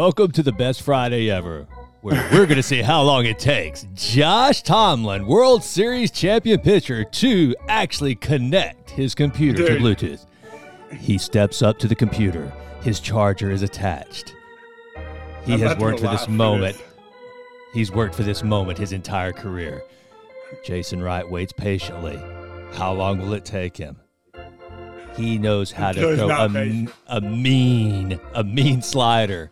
[0.00, 1.66] Welcome to the best Friday ever,
[2.00, 7.04] where we're going to see how long it takes Josh Tomlin, World Series champion pitcher,
[7.04, 10.24] to actually connect his computer to Bluetooth.
[10.90, 12.50] He steps up to the computer.
[12.80, 14.34] His charger is attached.
[15.44, 16.78] He I'm has worked for this for moment.
[16.78, 16.86] this.
[17.74, 19.82] He's worked for this moment his entire career.
[20.64, 22.16] Jason Wright waits patiently.
[22.72, 23.98] How long will it take him?
[25.14, 29.50] He knows how to throw a, a mean, a mean slider.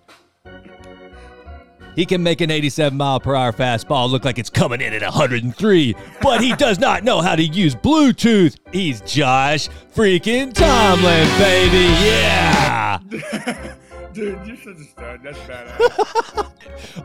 [1.98, 5.02] He can make an 87 mile per hour fastball look like it's coming in at
[5.02, 8.56] 103, but he does not know how to use Bluetooth.
[8.72, 11.92] He's Josh freaking Tomlin, baby.
[12.06, 12.98] Yeah.
[14.12, 15.22] Dude, you're such a stud.
[15.24, 16.52] That's badass.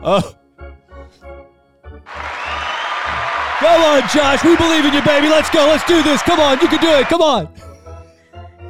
[0.00, 0.36] Oh.
[3.58, 4.44] Come on, Josh.
[4.44, 5.28] We believe in you, baby.
[5.28, 5.66] Let's go.
[5.66, 6.22] Let's do this.
[6.22, 6.60] Come on.
[6.60, 7.08] You can do it.
[7.08, 7.52] Come on.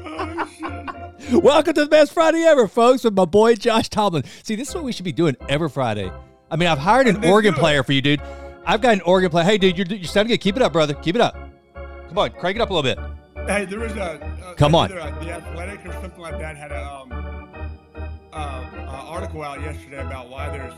[0.02, 0.94] oh.
[1.32, 4.24] Welcome to the best Friday ever, folks, with my boy Josh Tomlin.
[4.42, 6.12] See, this is what we should be doing every Friday.
[6.54, 8.22] I mean, I've hired an organ player for you, dude.
[8.64, 9.44] I've got an organ player.
[9.44, 10.40] Hey, dude, you're, you're sounding good.
[10.40, 10.94] Keep it up, brother.
[10.94, 11.36] Keep it up.
[12.06, 12.96] Come on, crank it up a little bit.
[13.48, 14.22] Hey, there was a.
[14.22, 14.92] Uh, Come on.
[14.92, 17.12] either, uh, the Athletic or something like that had a um,
[18.32, 20.72] uh, uh, article out yesterday about why there's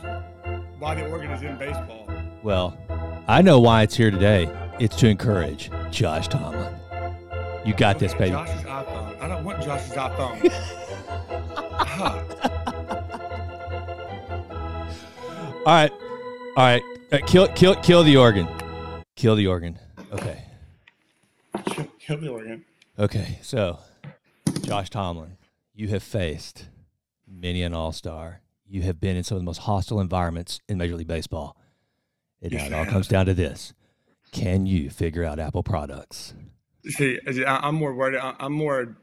[0.79, 2.09] why the organ is in baseball.
[2.41, 2.75] Well,
[3.27, 4.49] I know why it's here today.
[4.79, 6.73] It's to encourage Josh Tomlin.
[7.65, 8.31] You got this, baby.
[8.31, 9.21] Josh's iPhone.
[9.21, 10.41] I don't want Josh's iPhone.
[15.67, 15.91] All right,
[16.55, 16.81] all right.
[17.11, 18.47] Uh, kill, kill, kill the organ.
[19.17, 19.77] Kill the organ.
[20.13, 20.41] Okay,
[21.65, 22.63] Kill- Kill the organ.
[22.97, 23.37] okay.
[23.41, 23.77] So,
[24.61, 25.35] Josh Tomlin,
[25.75, 26.69] you have faced
[27.29, 28.39] many an all-star.
[28.65, 31.57] You have been in some of the most hostile environments in Major League Baseball.
[32.41, 33.73] Now Yes, it all comes down to this:
[34.31, 36.33] Can you figure out Apple products?
[36.85, 38.17] See, I- I'm more worried.
[38.21, 38.95] I'm more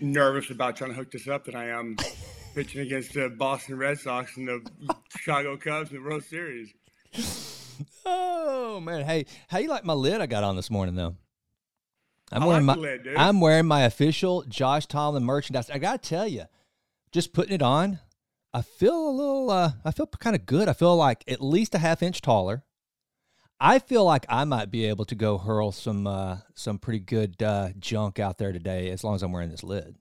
[0.00, 1.96] nervous about trying to hook this up than I am
[2.56, 6.72] pitching against the Boston Red Sox and the Chicago Cubs in the World Series.
[8.06, 11.16] Oh man, hey, how you like my lid I got on this morning though?
[12.32, 13.16] I'm I wearing like my lid, dude.
[13.16, 15.68] I'm wearing my official Josh Tomlin merchandise.
[15.68, 16.44] I gotta tell you,
[17.12, 17.98] just putting it on,
[18.54, 19.50] I feel a little.
[19.50, 20.66] Uh, I feel kind of good.
[20.66, 22.64] I feel like at least a half inch taller.
[23.60, 27.42] I feel like I might be able to go hurl some uh, some pretty good
[27.42, 29.96] uh, junk out there today as long as I'm wearing this lid.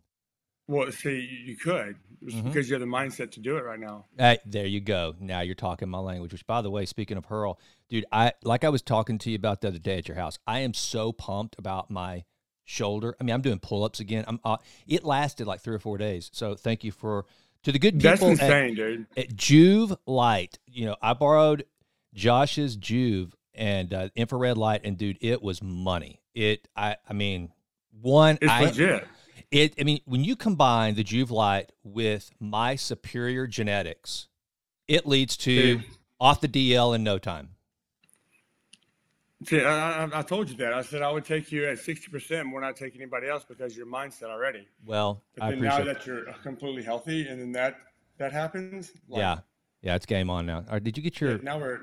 [0.67, 2.45] Well, see, you could it's Mhm.
[2.45, 4.05] because you have the mindset to do it right now.
[4.17, 5.15] Hey, there you go.
[5.19, 6.31] Now you're talking my language.
[6.31, 7.59] Which, by the way, speaking of hurl,
[7.89, 10.39] dude, I like I was talking to you about the other day at your house.
[10.47, 12.23] I am so pumped about my
[12.63, 13.15] shoulder.
[13.19, 14.25] I mean, I'm doing pull-ups again.
[14.27, 14.39] I'm.
[14.43, 16.29] Uh, it lasted like three or four days.
[16.33, 17.25] So thank you for
[17.63, 19.05] to the good That's people at, insane, dude.
[19.15, 20.57] at Joovv Light.
[20.65, 21.65] You know, I borrowed
[22.13, 26.21] Josh's Joovv and uh, infrared light, and dude, it was money.
[26.33, 26.67] It.
[26.75, 26.97] I.
[27.07, 27.51] I mean,
[28.01, 28.39] one.
[28.41, 29.07] It's I, legit.
[29.55, 29.73] It.
[29.79, 34.27] I mean, when you combine the Joovv Light with my superior genetics,
[34.87, 35.83] it leads to Dude.
[36.19, 37.51] off the DL in no time.
[39.45, 40.73] See, I, I, told you that.
[40.73, 43.45] I said I would take you at sixty percent more than I take anybody else
[43.47, 44.67] because your mindset already.
[44.85, 47.77] Well, But I then now that you're completely healthy, and then that
[48.17, 48.91] that happens.
[49.07, 49.39] like, yeah,
[49.81, 50.57] yeah, it's game on now.
[50.67, 51.37] All right, did you get your?
[51.37, 51.79] Now we're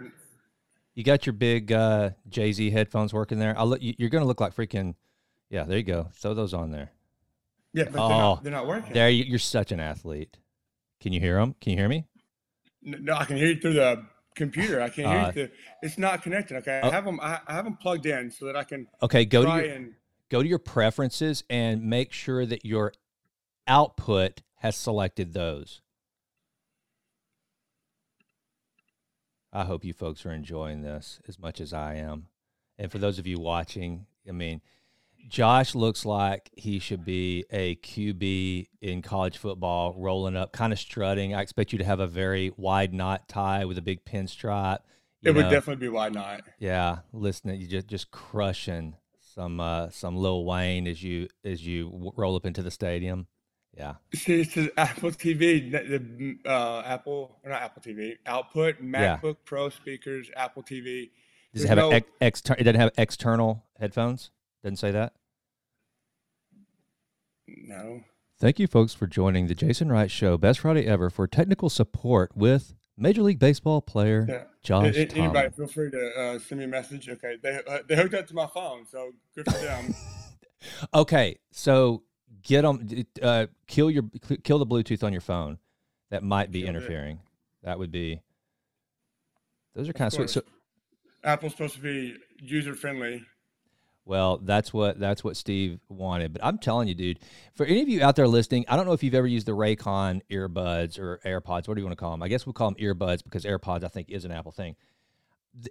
[0.95, 3.59] You got your big uh, Jay Z headphones working there?
[3.59, 3.95] I'll you.
[3.97, 4.95] You're gonna look like freaking.
[5.49, 6.09] Yeah, there you go.
[6.15, 6.91] Throw those on there.
[7.73, 8.93] Yeah, but they're, Oh, not, they're not working.
[8.93, 10.37] There, you, you're such an athlete.
[11.01, 11.55] Can you hear them?
[11.61, 12.07] Can you hear me?
[12.83, 14.81] No, I can hear you through the computer.
[14.81, 15.49] I can't hear Uh, you through.
[15.83, 16.57] It's not connected.
[16.59, 16.89] Okay, oh.
[16.89, 17.19] I have them.
[17.21, 19.95] I, I have them plugged in so that I can Okay, go to your, and.
[20.31, 22.93] go to your preferences and make sure that your
[23.67, 25.81] output has selected those.
[29.53, 32.29] I hope you folks are enjoying this as much as I am.
[32.79, 34.63] And for those of you watching, I mean,
[35.29, 40.79] Josh looks like he should be a QB in college football, rolling up, kind of
[40.79, 41.35] strutting.
[41.35, 44.81] I expect you to have a very wide knot tie with a big pinstripe.
[45.21, 45.51] you It would know.
[45.51, 46.43] definitely be wide not.
[46.59, 48.97] Yeah, listening, you just just crushing
[49.35, 53.27] some uh some Lil Wayne as you as you w- roll up into the stadium.
[53.75, 59.17] Yeah, See, it's Apple TV, the uh, Apple, or not Apple TV, output, Yeah.
[59.17, 61.09] MacBook Pro speakers, Apple TV.
[61.55, 64.31] does it have no- ex- exter- It doesn't have external headphones.
[64.63, 65.13] Doesn't say that.
[67.47, 68.03] No.
[68.39, 72.37] Thank you, folks, for joining the Jason Wright Show, best Friday ever, for technical support
[72.37, 74.45] with Major League Baseball player Yeah.
[74.63, 77.09] Josh a- Anybody, feel free to uh, send me a message.
[77.09, 79.95] Okay, they uh, they hooked up to my phone, so good for them.
[80.95, 82.05] Okay, so
[82.45, 82.89] get them.
[83.21, 84.05] Uh, kill your
[84.45, 85.59] kill the Bluetooth on your phone.
[86.11, 86.79] That might be Killed it.
[86.79, 87.19] interfering.
[87.65, 88.23] That would be.
[89.75, 90.31] Those are kind of sweet.
[90.31, 90.43] So,
[91.25, 93.25] Apple's supposed to be user friendly.
[94.05, 96.33] Well, that's what that's what Steve wanted.
[96.33, 97.21] But I'm telling you, dude,
[97.55, 99.53] for any of you out there listening, I don't know if you've ever used the
[99.53, 101.69] Raycon earbuds or AirPods.
[101.69, 102.23] What do you want to call them?
[102.23, 104.75] I guess we'll call them earbuds because AirPods, I think, is an Apple thing.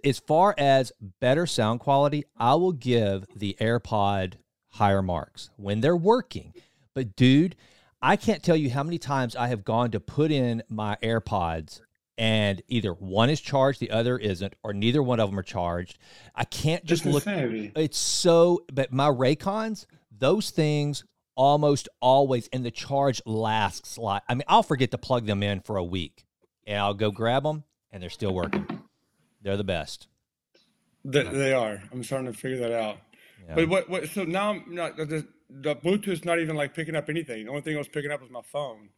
[0.04, 4.34] As far as better sound quality, I will give the AirPod
[4.70, 6.54] higher marks when they're working.
[6.94, 7.56] But dude,
[8.00, 11.80] I can't tell you how many times I have gone to put in my AirPods
[12.22, 15.98] and either one is charged, the other isn't, or neither one of them are charged.
[16.36, 17.24] I can't just look.
[17.26, 19.86] It's so, but my Raycons,
[20.16, 21.02] those things
[21.34, 25.62] almost always, and the charge lasts like, I mean, I'll forget to plug them in
[25.62, 26.24] for a week
[26.64, 28.68] and I'll go grab them and they're still working.
[29.42, 30.06] They're the best.
[31.04, 31.82] They, they are.
[31.90, 32.98] I'm starting to figure that out.
[33.48, 33.54] Yeah.
[33.56, 37.08] But what, what, so now I'm not, the, the Bluetooth's not even like picking up
[37.08, 37.46] anything.
[37.46, 38.90] The only thing I was picking up was my phone.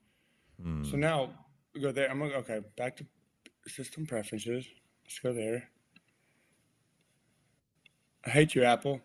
[0.63, 0.85] Hmm.
[0.85, 1.31] So now
[1.81, 2.11] go there.
[2.11, 2.61] I'm gonna, okay.
[2.77, 3.07] Back to
[3.67, 4.67] system preferences.
[5.05, 5.69] Let's go there.
[8.27, 9.01] I hate you, Apple.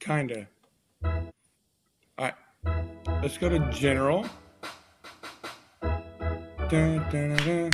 [0.00, 0.46] Kinda.
[1.04, 1.12] All
[2.18, 2.34] right.
[3.22, 4.26] Let's go to general.
[6.70, 7.70] Dun, dun, dun,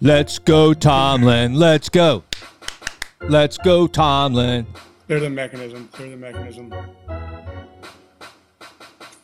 [0.00, 1.54] Let's go, Tomlin.
[1.54, 2.24] Let's go.
[3.20, 4.66] Let's go, Tomlin.
[5.06, 5.88] Clear the mechanism.
[5.92, 6.72] Clear the mechanism.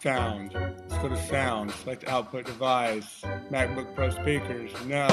[0.01, 0.55] Sound.
[0.55, 1.73] Let's go to sound.
[1.73, 3.23] Select output device.
[3.51, 4.71] MacBook Pro speakers.
[4.87, 5.09] No.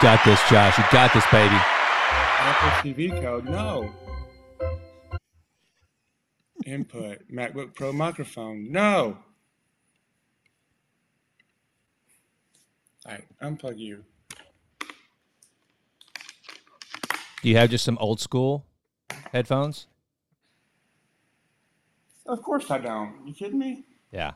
[0.00, 0.78] Got this, Josh.
[0.78, 1.54] You got this, baby.
[1.54, 3.44] Apple TV code.
[3.44, 3.92] No.
[6.64, 7.30] Input.
[7.30, 8.72] MacBook Pro microphone.
[8.72, 9.18] No.
[13.04, 13.24] All right.
[13.42, 14.04] Unplug you.
[17.42, 18.64] Do you have just some old school
[19.32, 19.86] headphones?
[22.32, 23.26] Of course I don't.
[23.26, 23.84] You kidding me?
[24.10, 24.32] Yeah.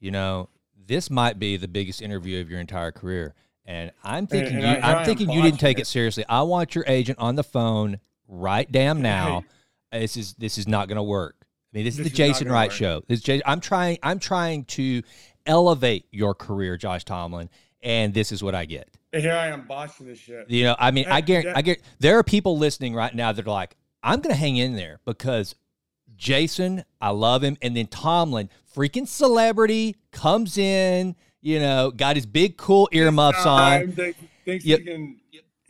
[0.00, 0.48] You know,
[0.84, 3.34] this might be the biggest interview of your entire career.
[3.64, 5.82] And I'm thinking and, and you, I, am thinking you didn't take it.
[5.82, 6.24] it seriously.
[6.28, 9.44] I want your agent on the phone right damn now.
[9.92, 10.00] Hey.
[10.00, 11.36] This is this is not going to work.
[11.42, 11.46] I
[11.78, 12.76] mean, this, this is the Jason Wright work.
[12.76, 13.02] show.
[13.06, 15.02] This I'm trying I'm trying to
[15.46, 17.48] elevate your career, Josh Tomlin,
[17.80, 18.88] and this is what I get.
[19.12, 20.50] And here I am botching this shit.
[20.50, 21.80] You know, I mean, I get, I get.
[22.00, 25.00] There are people listening right now that are like, I'm going to hang in there
[25.04, 25.54] because
[26.20, 31.16] Jason, I love him, and then Tomlin, freaking celebrity, comes in.
[31.40, 33.92] You know, got his big cool earmuffs on.
[34.44, 34.84] Thanks, yep.
[34.84, 35.16] Can...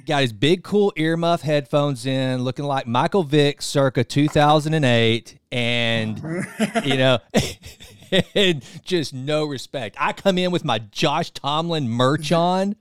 [0.05, 6.19] Got his big cool earmuff headphones in, looking like Michael Vick circa 2008, and
[6.85, 7.19] you know.
[8.35, 9.95] and just no respect.
[10.01, 12.75] I come in with my Josh Tomlin merch on.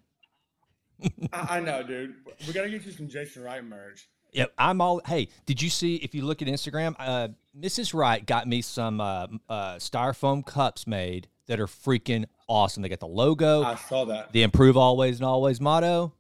[1.32, 2.16] I, I know, dude.
[2.48, 4.10] We got to get you some Jason Wright merch.
[4.32, 5.02] Yep, I'm all.
[5.06, 5.96] Hey, did you see?
[5.96, 7.30] If you look at Instagram, uh,
[7.60, 7.94] Mrs.
[7.94, 12.84] Wright got me some uh, uh, styrofoam cups made that are freaking awesome.
[12.84, 13.64] They got the logo.
[13.64, 14.32] I saw that.
[14.32, 16.14] The improve always and always motto.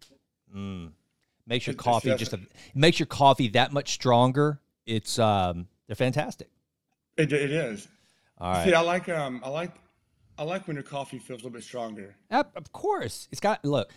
[0.55, 0.91] Mm.
[1.45, 2.39] Makes your coffee just a,
[2.73, 4.59] makes your coffee that much stronger.
[4.85, 6.49] It's um, they're fantastic.
[7.17, 7.87] It, it is.
[8.39, 8.65] All right.
[8.65, 9.71] See, I like um, I like,
[10.37, 12.15] I like when your coffee feels a little bit stronger.
[12.31, 13.91] Of course, it's got look.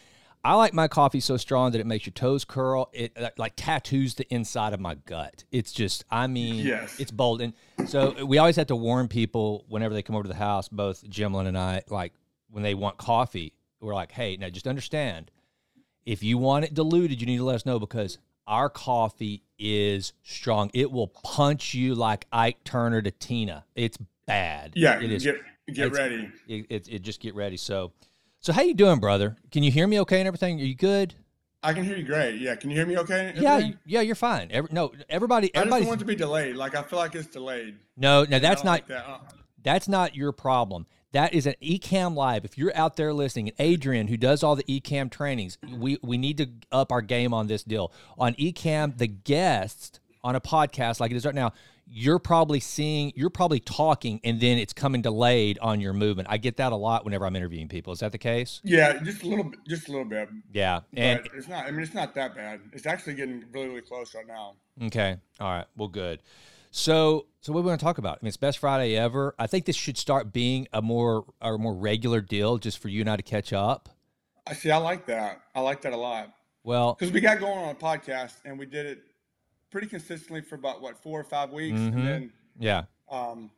[0.44, 2.91] I like my coffee so strong that it makes your toes curl.
[2.93, 5.44] It uh, like tattoos the inside of my gut.
[5.53, 6.99] It's just, I mean, yes.
[6.99, 7.41] it's bold.
[7.41, 7.55] And
[7.87, 11.09] so we always have to warn people whenever they come over to the house, both
[11.09, 12.13] Jimlin and I, like
[12.51, 15.31] when they want coffee, we're like, hey, now just understand,
[16.05, 20.13] if you want it diluted, you need to let us know because our coffee is
[20.22, 20.70] strong.
[20.75, 23.65] It will punch you like Ike Turner to Tina.
[23.77, 24.72] It's bad.
[24.75, 25.22] Yeah, it is.
[25.22, 25.37] Get,
[25.72, 26.31] get ready.
[26.49, 27.56] It, it, it just get ready.
[27.56, 27.93] So
[28.43, 29.37] so how you doing, brother?
[29.51, 30.61] Can you hear me okay and everything?
[30.61, 31.15] Are you good?
[31.63, 32.41] I can hear you great.
[32.41, 33.32] Yeah, can you hear me okay?
[33.37, 34.49] Yeah, yeah, you're fine.
[34.51, 35.87] Every, no, everybody, everybody.
[35.87, 36.56] Want to be delayed.
[36.56, 37.77] Like I feel like it's delayed.
[37.96, 38.72] No, no, that's not.
[38.72, 39.08] Like that.
[39.08, 39.19] uh,
[39.63, 40.87] that's not your problem.
[41.13, 42.44] That is an eCam Live.
[42.44, 46.39] If you're out there listening, Adrian, who does all the eCam trainings, we we need
[46.39, 47.93] to up our game on this deal.
[48.19, 48.99] On eCam.
[48.99, 51.53] the guests on a podcast like it is right now
[51.86, 56.29] you're probably seeing, you're probably talking, and then it's coming delayed on your movement.
[56.31, 57.93] I get that a lot whenever I'm interviewing people.
[57.93, 58.60] Is that the case?
[58.65, 60.29] Yeah, just a little, bit, just a little bit.
[60.53, 61.67] Yeah, and but it's not.
[61.67, 62.60] I mean, it's not that bad.
[62.72, 64.55] It's actually getting really, really close right now.
[64.82, 66.22] Okay, all right, well, good.
[66.70, 68.19] So, so what are we going to talk about?
[68.19, 69.34] I mean, it's best Friday ever.
[69.39, 73.03] I think this should start being a more, a more regular deal, just for you
[73.03, 73.91] and I to catch up.
[74.46, 74.70] I see.
[74.70, 75.43] I like that.
[75.55, 76.32] I like that a lot.
[76.65, 79.03] Well, because we got going on a podcast and we did it
[79.72, 81.98] pretty consistently for about what four or five weeks, mm-hmm.
[81.98, 83.50] and then yeah, um,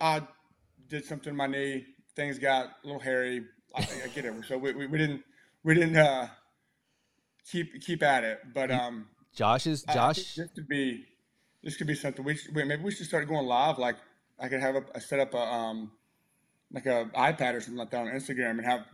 [0.00, 0.22] I
[0.88, 1.84] did something to my knee.
[2.16, 3.44] Things got a little hairy.
[3.74, 4.32] I, I get it.
[4.48, 5.22] So we, we, we, didn't
[5.62, 6.28] we didn't uh,
[7.50, 8.40] keep keep at it.
[8.54, 10.34] But um, Josh is Josh.
[10.36, 11.04] this could be
[11.62, 12.24] this could be something.
[12.24, 13.78] We should, maybe we should start going live.
[13.78, 13.96] Like
[14.38, 15.90] I could have a, a set up a um
[16.72, 18.86] like a iPad or something like that on Instagram and have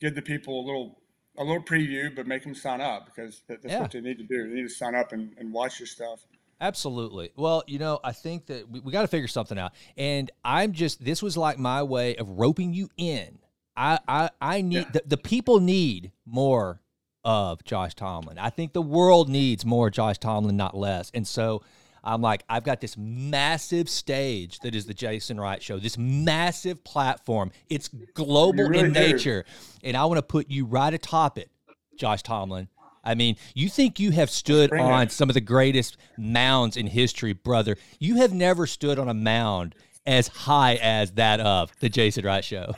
[0.00, 0.98] give the people a little
[1.36, 3.80] a little preview, but make them sign up because that's yeah.
[3.80, 4.48] what they need to do.
[4.48, 6.20] They need to sign up and, and watch your stuff.
[6.60, 7.30] Absolutely.
[7.36, 9.72] Well, you know, I think that we, we got to figure something out.
[9.96, 13.38] And I'm just, this was like my way of roping you in.
[13.76, 14.90] I, I, I need, yeah.
[14.92, 16.80] the, the people need more
[17.24, 18.38] of Josh Tomlin.
[18.38, 21.10] I think the world needs more Josh Tomlin, not less.
[21.12, 21.62] And so
[22.04, 26.84] I'm like, I've got this massive stage that is the Jason Wright Show, this massive
[26.84, 27.50] platform.
[27.70, 29.00] It's global really in do.
[29.00, 29.44] nature.
[29.82, 31.50] And I want to put you right atop it,
[31.96, 32.68] Josh Tomlin.
[33.02, 35.12] I mean, you think you have stood on it.
[35.12, 37.76] some of the greatest mounds in history, brother.
[37.98, 39.74] You have never stood on a mound
[40.06, 42.72] as high as that of the Jason Wright Show.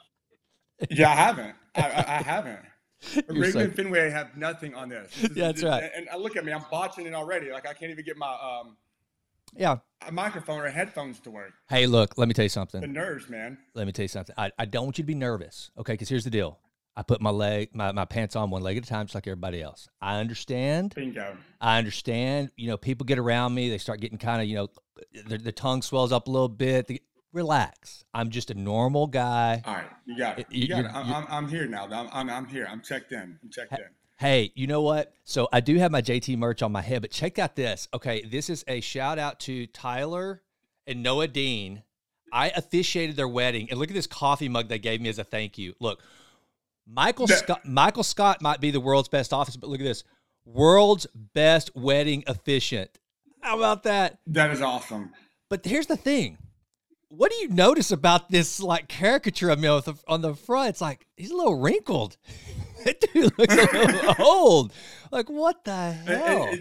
[0.90, 1.54] yeah, I haven't.
[1.74, 2.60] I, I haven't.
[3.00, 3.22] So...
[3.60, 5.14] and Fenway have nothing on this.
[5.14, 5.90] this yeah, that's this, right.
[5.94, 7.50] And, and look at me, I'm botching it already.
[7.50, 8.76] Like I can't even get my um,
[9.56, 11.52] yeah, a microphone or headphones to work.
[11.68, 12.80] Hey, look, let me tell you something.
[12.80, 13.58] The nerves, man.
[13.74, 14.34] Let me tell you something.
[14.38, 15.94] I, I don't want you to be nervous, okay?
[15.94, 16.58] Because here's the deal.
[16.96, 19.26] I put my leg, my, my pants on one leg at a time, just like
[19.26, 19.88] everybody else.
[20.00, 20.94] I understand.
[20.94, 21.36] Bingo.
[21.60, 22.50] I understand.
[22.56, 24.68] You know, people get around me, they start getting kind of, you know,
[25.26, 26.88] their, the tongue swells up a little bit.
[26.88, 27.00] They,
[27.32, 28.04] relax.
[28.14, 29.62] I'm just a normal guy.
[29.64, 30.46] All right, you got it.
[30.50, 30.90] You got it.
[30.92, 31.86] I'm, I'm, I'm, here now.
[31.90, 32.66] I'm, I'm, I'm here.
[32.68, 33.38] I'm checked in.
[33.42, 33.84] I'm checked in.
[34.18, 35.14] Hey, you know what?
[35.24, 37.88] So I do have my JT merch on my head, but check out this.
[37.94, 40.42] Okay, this is a shout out to Tyler
[40.86, 41.82] and Noah Dean.
[42.32, 45.24] I officiated their wedding, and look at this coffee mug they gave me as a
[45.24, 45.74] thank you.
[45.80, 46.02] Look,
[46.86, 47.64] Michael Scott.
[47.64, 50.04] Michael Scott might be the world's best office, but look at this:
[50.44, 52.98] world's best wedding officiant.
[53.40, 54.18] How about that?
[54.26, 55.12] That is awesome.
[55.48, 56.38] But here's the thing:
[57.10, 60.70] what do you notice about this like caricature of me on the, on the front?
[60.70, 62.16] It's like he's a little wrinkled.
[62.84, 64.72] that dude looks a little old.
[65.10, 66.44] Like what the hell?
[66.44, 66.60] It,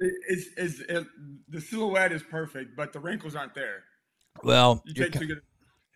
[0.00, 1.06] it, it's, it's, it,
[1.48, 3.84] the silhouette is perfect, but the wrinkles aren't there.
[4.42, 5.34] Well, you take ki-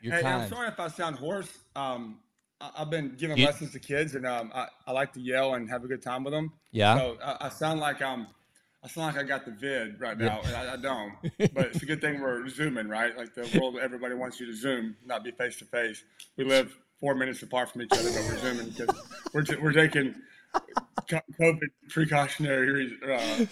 [0.01, 0.25] you're hey.
[0.25, 1.59] I'm sorry if I sound hoarse.
[1.75, 2.21] Um,
[2.61, 5.55] I, have been giving you, lessons to kids, and um, I, I, like to yell
[5.55, 6.53] and have a good time with them.
[6.71, 6.97] Yeah.
[6.99, 8.29] So I, I sound like I'm
[8.83, 10.49] I sound like I got the vid right now, yeah.
[10.49, 11.13] and I, I, don't.
[11.55, 13.17] But it's a good thing we're zooming, right?
[13.17, 16.05] Like the world, everybody wants you to zoom, not be face to face.
[16.37, 18.89] We live four minutes apart from each other, but we're zooming because
[19.35, 20.15] we're we're taking
[21.41, 22.97] COVID precautionary.
[23.05, 23.47] Uh,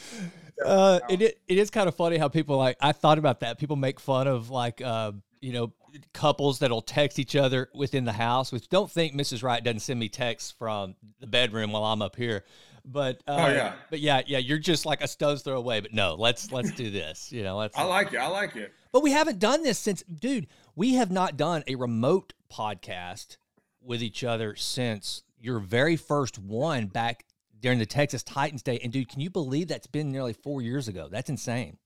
[0.65, 2.77] uh, it, it is kind of funny how people like.
[2.81, 3.59] I thought about that.
[3.59, 5.73] People make fun of like, uh, you know,
[6.13, 8.53] couples that'll text each other within the house.
[8.53, 9.43] Which don't think Mrs.
[9.43, 12.45] Wright doesn't send me texts from the bedroom while I'm up here.
[12.89, 15.81] But uh, oh yeah, but yeah, yeah, you're just like a stone's throw away.
[15.81, 17.33] But no, let's let's do this.
[17.33, 17.77] You know, let's.
[17.77, 18.19] I like it.
[18.19, 18.73] I like it.
[18.93, 20.47] But we haven't done this since, dude.
[20.77, 23.39] We have not done a remote podcast
[23.83, 27.25] with each other since your very first one back
[27.59, 28.79] during the Texas Titans day.
[28.83, 31.09] And dude, can you believe that's been nearly four years ago?
[31.11, 31.79] That's insane.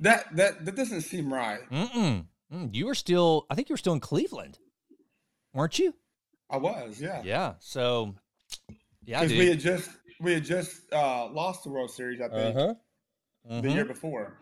[0.00, 1.60] That that that doesn't seem right.
[1.70, 2.26] Mm-mm.
[2.52, 4.58] Mm, you were still, I think you were still in Cleveland,
[5.52, 5.94] weren't you?
[6.50, 7.22] I was, yeah.
[7.24, 7.54] Yeah.
[7.58, 8.14] So,
[9.04, 9.90] yeah, because we had just
[10.20, 12.74] we had just uh, lost the World Series, I think, uh-huh.
[13.48, 13.60] Uh-huh.
[13.60, 14.38] the year before.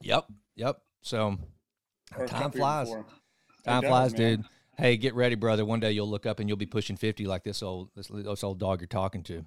[0.00, 0.26] Yep,
[0.56, 0.78] yep.
[1.02, 1.38] So
[2.26, 2.92] time flies.
[3.64, 4.44] Time flies, dude.
[4.76, 5.64] Hey, get ready, brother.
[5.64, 8.42] One day you'll look up and you'll be pushing fifty like this old this, this
[8.42, 9.44] old dog you're talking to.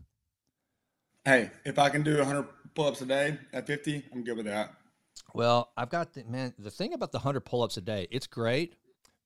[1.25, 4.75] Hey, if I can do 100 pull-ups a day at 50, I'm good with that.
[5.34, 6.53] Well, I've got the man.
[6.60, 8.75] The thing about the 100 pull-ups a day, it's great,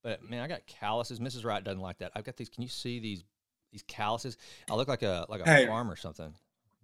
[0.01, 1.19] but man, I got calluses.
[1.19, 1.43] Mrs.
[1.43, 2.13] Wright doesn't like that.
[2.15, 2.47] I've got these.
[2.47, 3.25] Can you see these
[3.71, 4.37] these calluses.
[4.69, 6.33] I look like a like a hey, farm or something.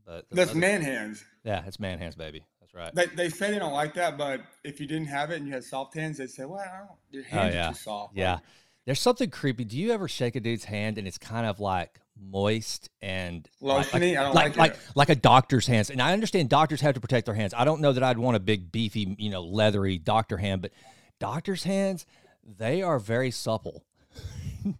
[0.06, 1.24] But that's other, man hands.
[1.44, 2.46] Yeah, it's man hands, baby.
[2.60, 2.94] That's right.
[2.94, 5.54] They, they say they don't like that, but if you didn't have it and you
[5.54, 7.66] had soft hands, they'd say, "Well, I don't, your oh, hands oh, yeah.
[7.66, 8.40] are too soft." Yeah.
[8.86, 9.66] There's something creepy.
[9.66, 13.50] Do you ever shake a dude's hand and it's kind of like moist and?
[13.60, 15.90] Like, I don't like like, like, like a doctor's hands.
[15.90, 17.56] And I understand doctors have to protect their hands.
[17.56, 20.72] I don't know that I'd want a big beefy, you know, leathery doctor hand, but
[21.20, 22.06] doctor's hands,
[22.44, 23.84] they are very supple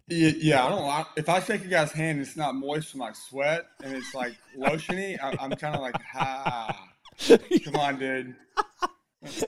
[0.08, 3.16] yeah, I don't like if I shake a guy's hand, it's not moist from like
[3.16, 5.18] sweat and it's like lotiony.
[5.22, 6.88] I, am kind of like, ha,
[7.64, 8.34] come on, dude.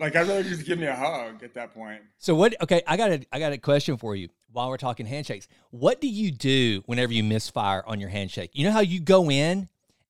[0.00, 2.02] Like I'd rather just give me a hug at that point.
[2.18, 2.54] So what?
[2.62, 4.28] Okay, I got a I got a question for you.
[4.50, 8.50] While we're talking handshakes, what do you do whenever you misfire on your handshake?
[8.54, 9.68] You know how you go in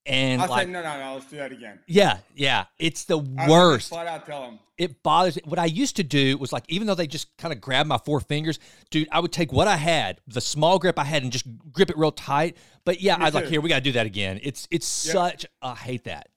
[0.09, 1.15] and I like, say no, no, no.
[1.15, 1.79] Let's do that again.
[1.87, 2.65] Yeah, yeah.
[2.79, 3.91] It's the I worst.
[3.91, 4.59] Flat out tell them.
[4.79, 5.37] It bothers.
[5.37, 5.43] me.
[5.45, 7.99] What I used to do was like, even though they just kind of grab my
[7.99, 8.59] four fingers,
[8.91, 11.91] dude, I would take what I had, the small grip I had, and just grip
[11.91, 12.57] it real tight.
[12.85, 14.41] But yeah, I was like, here, we got to do that again.
[14.43, 15.13] It's it's yep.
[15.13, 15.47] such.
[15.61, 16.29] I hate that.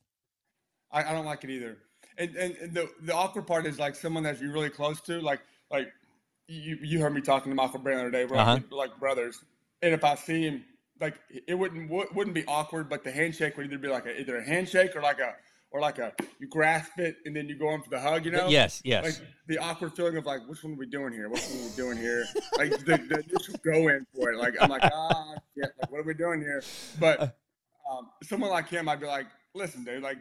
[0.92, 1.78] I, I don't like it either.
[2.18, 5.22] And, and, and the the awkward part is like someone that you're really close to,
[5.22, 5.40] like
[5.72, 5.94] like
[6.48, 8.60] you you heard me talking to Michael Brand the other day, uh-huh.
[8.70, 9.44] like brothers.
[9.82, 10.66] And if I see him
[11.02, 14.38] like it wouldn't wouldn't be awkward, but the handshake would either be like a, either
[14.38, 15.34] a handshake or like a
[15.72, 18.32] or like a you grasp it and then you go in for the hug, you
[18.32, 18.48] know?
[18.48, 19.04] Yes, yes.
[19.04, 21.30] Like the awkward feeling of like, which one are we doing here?
[21.30, 22.26] Which one are we doing here?
[22.58, 24.38] like the, the initial go in for it.
[24.38, 26.62] Like I'm like, ah, yeah, Like, what are we doing here?
[27.00, 27.38] But
[27.90, 30.18] um, someone like him, I'd be like, listen, dude, like,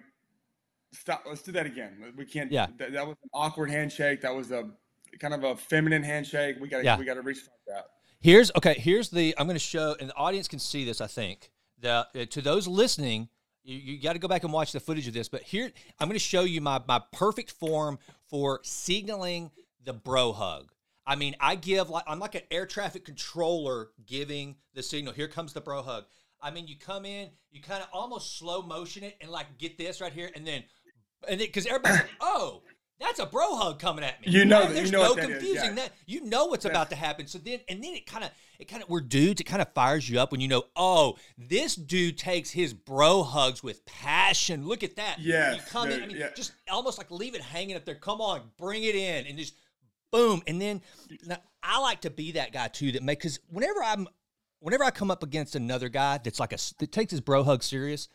[0.92, 1.24] stop.
[1.26, 2.14] Let's do that again.
[2.16, 2.50] We can't.
[2.50, 2.66] Yeah.
[2.78, 4.22] That, that was an awkward handshake.
[4.22, 4.70] That was a
[5.18, 6.56] kind of a feminine handshake.
[6.60, 6.84] We got to.
[6.84, 6.98] Yeah.
[6.98, 7.86] We got to restart that.
[8.20, 8.74] Here's okay.
[8.74, 9.34] Here's the.
[9.38, 11.00] I'm going to show, and the audience can see this.
[11.00, 13.28] I think the uh, to those listening,
[13.64, 15.28] you, you got to go back and watch the footage of this.
[15.28, 19.50] But here, I'm going to show you my my perfect form for signaling
[19.82, 20.70] the bro hug.
[21.06, 25.14] I mean, I give like I'm like an air traffic controller giving the signal.
[25.14, 26.04] Here comes the bro hug.
[26.42, 29.78] I mean, you come in, you kind of almost slow motion it and like get
[29.78, 30.64] this right here, and then
[31.26, 32.62] and because everybody's like, oh,
[33.00, 34.30] that's a bro hug coming at me.
[34.30, 35.74] You know that- There's you know no what that confusing yeah.
[35.74, 35.92] that.
[36.06, 37.26] You know what's about to happen.
[37.26, 39.40] So then, and then it kind of, it kind of, we're dudes.
[39.40, 43.22] It kind of fires you up when you know, oh, this dude takes his bro
[43.22, 44.66] hugs with passion.
[44.66, 45.16] Look at that.
[45.18, 46.02] Yeah, you come in.
[46.02, 46.28] I mean, yeah.
[46.36, 47.94] just almost like leave it hanging up there.
[47.94, 49.54] Come on, bring it in, and just
[50.12, 50.42] boom.
[50.46, 50.82] And then
[51.62, 52.92] I like to be that guy too.
[52.92, 54.08] That make because whenever I'm,
[54.58, 57.62] whenever I come up against another guy that's like a that takes his bro hug
[57.62, 58.08] serious,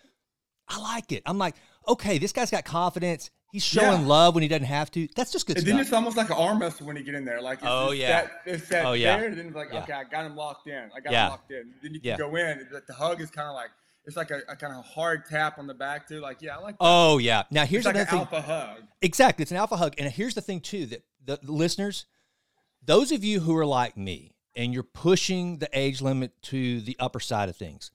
[0.67, 1.23] I like it.
[1.25, 1.55] I'm like,
[1.87, 3.31] okay, this guy's got confidence.
[3.51, 4.07] He's showing Yeah.
[4.07, 5.07] love when he doesn't have to.
[5.15, 5.75] That's just good And stuff.
[5.77, 7.41] then it's almost like an arm wrestle when you get in there.
[7.41, 8.21] Like, it's, Oh, it's yeah.
[8.23, 9.17] that, it's that Oh, yeah.
[9.17, 9.27] there.
[9.29, 9.83] And then it's like, Yeah.
[9.83, 10.89] okay, I got him locked in.
[10.95, 11.25] I got Yeah.
[11.25, 11.73] him locked in.
[11.81, 12.17] Then you can Yeah.
[12.17, 12.67] go in.
[12.71, 13.69] The, the hug is kind of like
[14.07, 16.19] it's like a, a kind of hard tap on the back too.
[16.19, 16.75] Like, yeah, I like.
[16.77, 16.85] That.
[16.85, 17.43] Oh yeah.
[17.49, 18.37] Now here's it's like another an thing.
[18.37, 18.83] alpha hug.
[19.01, 19.95] Exactly, it's an alpha hug.
[19.97, 22.05] And here's the thing too that the, the listeners,
[22.83, 26.95] those of you who are like me and you're pushing the age limit to the
[26.99, 27.89] upper side of things,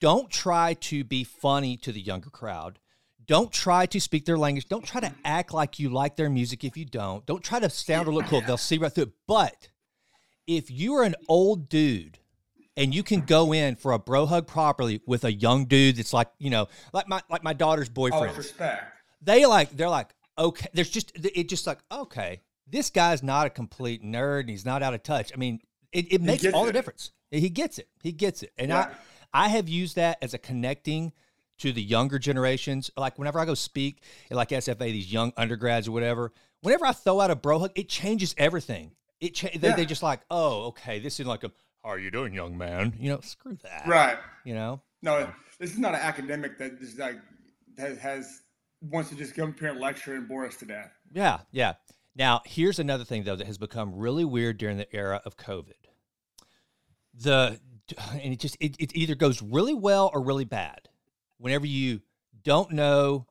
[0.00, 2.78] don't try to be funny to the younger crowd.
[3.26, 4.68] Don't try to speak their language.
[4.68, 7.24] Don't try to act like you like their music if you don't.
[7.26, 8.40] Don't try to sound or look cool.
[8.42, 9.12] They'll see right through it.
[9.26, 9.68] But
[10.46, 12.18] if you are an old dude
[12.76, 16.12] and you can go in for a bro hug properly with a young dude that's
[16.12, 18.84] like, you know, like my like my daughter's Oh, boyfriend respect.
[19.22, 23.50] they like they're like okay there's just it just like okay this guy's not a
[23.50, 25.60] complete nerd and he's not out of touch i mean
[25.92, 28.92] it, it makes all the difference he gets it he gets it and Yeah.
[29.32, 31.12] i i have used that as a connecting
[31.58, 35.86] to the younger generations like whenever i go speak at like sfa these young undergrads
[35.88, 38.90] or whatever whenever i throw out a bro hug it changes everything
[39.20, 39.76] it cha- they, Yeah.
[39.76, 42.94] they just like oh okay this is like a how are you doing young man
[42.98, 44.18] you know screw that Right.
[44.44, 47.16] you know No, this is not an academic that is like
[47.76, 48.40] that has
[48.80, 50.90] wants to just come up here and lecture and bore us to death.
[51.12, 51.74] Yeah, yeah.
[52.16, 55.72] Now, here's another thing though that has become really weird during the era of COVID.
[57.14, 57.60] The
[58.12, 60.88] and it just it, it either goes really well or really bad.
[61.38, 62.00] Whenever you
[62.42, 63.26] don't know,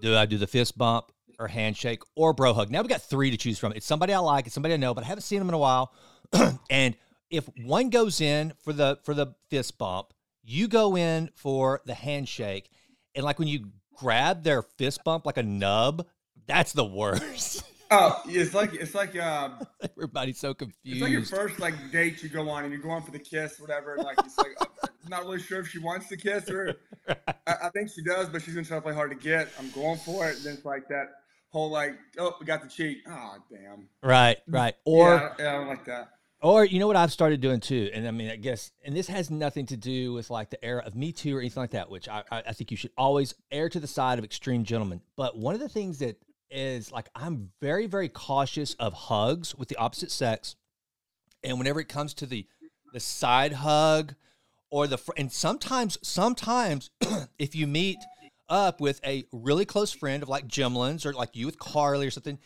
[0.00, 2.70] do I do the fist bump or handshake or bro hug?
[2.70, 3.72] Now we got three to choose from.
[3.72, 5.58] It's somebody I like, it's somebody I know, but I haven't seen them in a
[5.58, 5.92] while.
[6.70, 6.96] and
[7.30, 11.94] if one goes in for the for the fist bump, you go in for the
[11.94, 12.70] handshake,
[13.14, 16.06] and like when you grab their fist bump like a nub,
[16.46, 17.62] that's the worst.
[17.90, 19.50] Oh, it's like it's like uh,
[19.96, 20.96] Everybody's so confused.
[20.96, 23.58] it's like your first like date you go on and you're going for the kiss,
[23.58, 23.94] whatever.
[23.94, 26.76] And like it's like I'm not really sure if she wants to kiss or
[27.08, 29.48] I, I think she does, but she's gonna try to play hard to get.
[29.58, 30.36] I'm going for it.
[30.36, 31.08] And then it's like that
[31.50, 32.98] whole like, oh, we got the cheat.
[33.08, 33.88] Oh, damn.
[34.02, 34.74] right, right.
[34.84, 36.10] Or yeah, yeah, I don't like that.
[36.40, 39.08] Or you know what I've started doing too, and I mean, I guess, and this
[39.08, 41.90] has nothing to do with like the era of Me Too or anything like that,
[41.90, 45.00] which I, I I think you should always err to the side of extreme gentlemen.
[45.16, 46.16] But one of the things that
[46.50, 50.56] is like I'm very very cautious of hugs with the opposite sex,
[51.42, 52.46] and whenever it comes to the
[52.92, 54.14] the side hug
[54.70, 56.90] or the fr- and sometimes sometimes
[57.38, 57.98] if you meet
[58.48, 62.10] up with a really close friend of like Jimlins or like you with Carly or
[62.10, 62.38] something,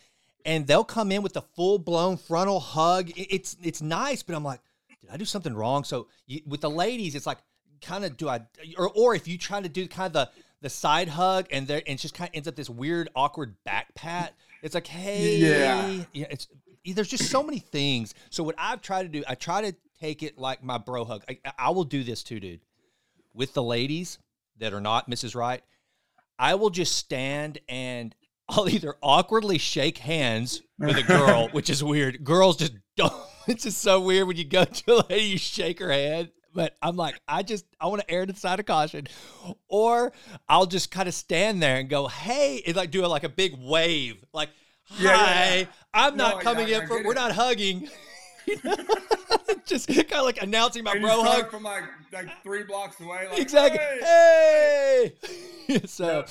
[0.45, 3.11] and they'll come in with the full blown frontal hug.
[3.17, 4.61] It's it's nice, but I'm like,
[5.01, 5.85] did I do something wrong?
[5.85, 7.39] So you, with the ladies, it's like
[7.81, 8.41] kind of do I
[8.77, 10.31] or or if you try to do kind of the
[10.63, 13.55] the side hug and there and it just kind of ends up this weird awkward
[13.65, 14.33] back pat.
[14.63, 16.05] It's like hey Yeah.
[16.13, 16.49] yeah it's
[16.85, 18.15] there's just so many things.
[18.31, 21.23] So what I've tried to do, I try to take it like my bro hug.
[21.29, 22.61] I, I will do this too, dude.
[23.35, 24.19] With the ladies
[24.59, 25.35] that are not Mrs.
[25.37, 25.63] Wright,
[26.39, 28.15] I will just stand and
[28.49, 32.25] I'll either awkwardly shake hands with a girl, which is weird.
[32.25, 33.13] Girls just don't.
[33.49, 36.31] It's just so weird when you go to a lady, you shake her hand.
[36.55, 39.07] But I'm like, I just, I want to err to the side of caution.
[39.69, 40.13] Or
[40.49, 43.29] I'll just kind of stand there and go, hey, and like do a, like a
[43.29, 44.23] big wave.
[44.33, 44.51] Like,
[44.85, 45.65] hi, Yeah, yeah, yeah.
[45.95, 47.17] I'm No, not coming in for, we're it.
[47.17, 47.89] not hugging.
[49.67, 51.51] Just kind of like announcing my And bro hug.
[51.51, 53.29] from like like three blocks away.
[53.31, 53.79] Like, exactly.
[53.79, 55.13] Hey!
[55.69, 55.81] Hey.
[55.87, 56.25] so.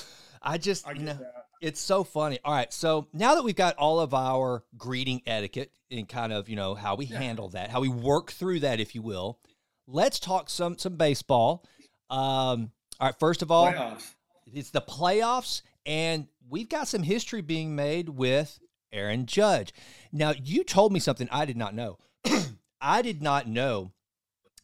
[0.44, 1.18] I just, I you know,
[1.60, 2.40] it's so funny.
[2.44, 6.48] All right, so now that we've got all of our greeting etiquette and kind of
[6.48, 9.38] you know how we handle that, how we work through that, if you will,
[9.86, 11.64] let's talk some some baseball.
[12.10, 14.14] Um, all right, first of all, Playoffs.
[14.46, 18.58] it's the playoffs, and we've got some history being made with
[18.92, 19.72] Aaron Judge.
[20.12, 21.98] Now, you told me something I did not know.
[22.80, 23.92] I did not know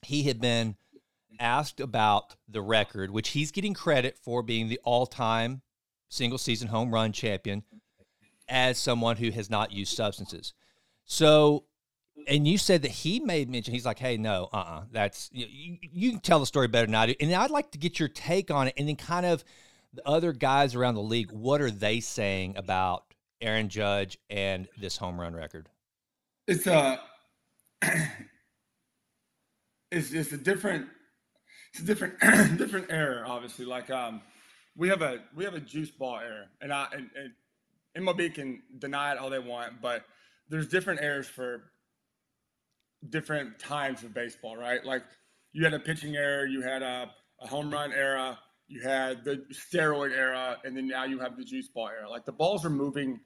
[0.03, 0.77] he had been
[1.41, 5.63] asked about the record, which he's getting credit for being the all-time
[6.09, 7.63] single season home run champion
[8.49, 10.55] as someone who has not used substances.
[11.05, 11.65] So,
[12.27, 13.73] and you said that he made mention.
[13.73, 16.95] He's like, "Hey, no, uh, uh-uh, that's you, you can tell the story better than
[16.95, 19.45] I do." And I'd like to get your take on it, and then kind of
[19.93, 21.31] the other guys around the league.
[21.33, 23.05] What are they saying about
[23.41, 25.69] Aaron Judge and this home run record?
[26.47, 27.01] It's a,
[29.91, 30.87] it's it's a different,
[31.73, 32.21] it's a different
[32.59, 33.25] different era.
[33.27, 34.21] Obviously, like um,
[34.77, 37.33] we have a we have a juice ball error, and I and, and
[38.07, 40.05] MLB can deny it all they want, but
[40.49, 41.63] there's different errors for
[43.09, 44.85] different times of baseball, right?
[44.85, 45.03] Like
[45.53, 49.45] you had a pitching era, you had a, a home run era, you had the
[49.53, 52.09] steroid era, and then now you have the juice ball era.
[52.09, 53.21] Like the balls are moving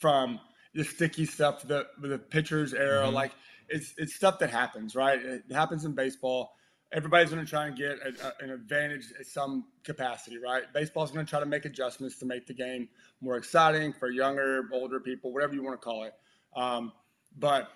[0.00, 0.40] from
[0.74, 3.04] the sticky stuff, the the pitchers era.
[3.04, 3.14] Mm-hmm.
[3.14, 3.32] Like
[3.68, 5.20] it's it's stuff that happens, right?
[5.20, 6.52] It happens in baseball.
[6.90, 10.62] Everybody's going to try and get a, a, an advantage at some capacity, right?
[10.72, 12.88] Baseball's going to try to make adjustments to make the game
[13.20, 16.14] more exciting for younger, older people, whatever you want to call it.
[16.56, 16.92] Um,
[17.36, 17.68] but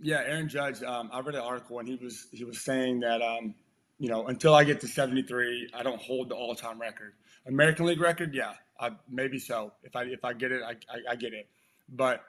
[0.00, 0.82] yeah, Aaron Judge.
[0.82, 3.54] Um, I read an article and he was he was saying that um,
[3.98, 7.14] you know until I get to 73, I don't hold the all-time record.
[7.46, 9.72] American League record, yeah, I, maybe so.
[9.82, 11.48] If I if I get it, I, I, I get it.
[11.88, 12.22] But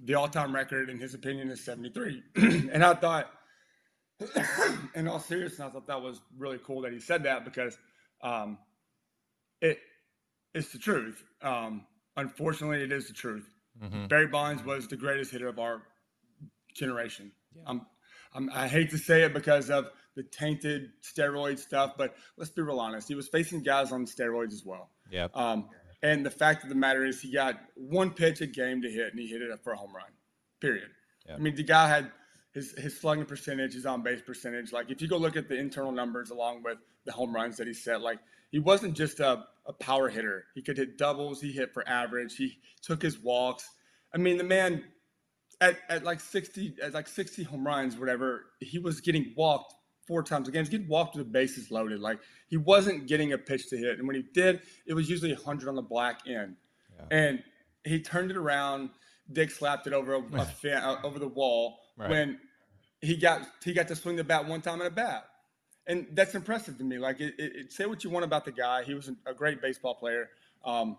[0.00, 2.22] the all-time record, in his opinion, is 73.
[2.36, 3.30] and I thought,
[4.94, 7.78] in all seriousness, I thought that was really cool that he said that because
[8.22, 8.58] um,
[9.60, 9.78] it
[10.54, 11.22] it's the truth.
[11.42, 13.48] Um, unfortunately, it is the truth.
[13.82, 14.06] Mm-hmm.
[14.06, 15.82] Barry Bonds was the greatest hitter of our
[16.76, 17.32] generation.
[17.54, 17.62] Yeah.
[17.66, 17.86] I'm,
[18.34, 22.62] I'm, I hate to say it because of the tainted steroid stuff, but let's be
[22.62, 23.08] real honest.
[23.08, 24.90] He was facing guys on steroids as well.
[25.10, 25.28] Yeah.
[25.34, 25.68] Um,
[26.02, 29.10] and the fact of the matter is, he got one pitch a game to hit,
[29.10, 30.10] and he hit it up for a home run.
[30.60, 30.88] Period.
[31.28, 31.36] Yep.
[31.36, 32.10] I mean, the guy had
[32.52, 34.72] his his slugging percentage, his on base percentage.
[34.72, 37.66] Like, if you go look at the internal numbers along with the home runs that
[37.66, 38.18] he set, like
[38.50, 40.44] he wasn't just a, a power hitter.
[40.54, 41.40] He could hit doubles.
[41.40, 42.36] He hit for average.
[42.36, 43.68] He took his walks.
[44.14, 44.84] I mean, the man
[45.60, 49.74] at, at like 60 at like 60 home runs, whatever, he was getting walked
[50.06, 50.62] four times a game.
[50.62, 52.00] He's getting walked with the bases loaded.
[52.00, 55.32] Like he wasn't getting a pitch to hit, and when he did, it was usually
[55.32, 56.56] 100 on the black end.
[56.96, 57.16] Yeah.
[57.16, 57.42] And
[57.84, 58.90] he turned it around.
[59.32, 62.10] Dick slapped it over a, a fan, uh, over the wall right.
[62.10, 62.38] when
[63.00, 65.24] he got he got to swing the bat one time in a bat,
[65.86, 66.98] and that's impressive to me.
[66.98, 69.94] Like, it, it, say what you want about the guy, he was a great baseball
[69.94, 70.28] player.
[70.64, 70.96] Um,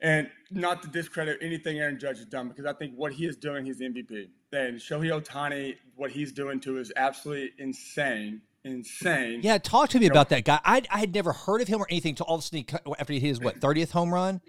[0.00, 3.36] and not to discredit anything Aaron Judge has done, because I think what he is
[3.36, 4.28] doing, he's MVP.
[4.52, 8.42] And Shohei Ohtani, what he's doing too is absolutely insane.
[8.64, 9.40] Insane.
[9.42, 10.60] Yeah, talk to me you about know, that guy.
[10.64, 12.92] I, I had never heard of him or anything until all of a sudden he,
[12.98, 14.40] after he hit his what thirtieth home run,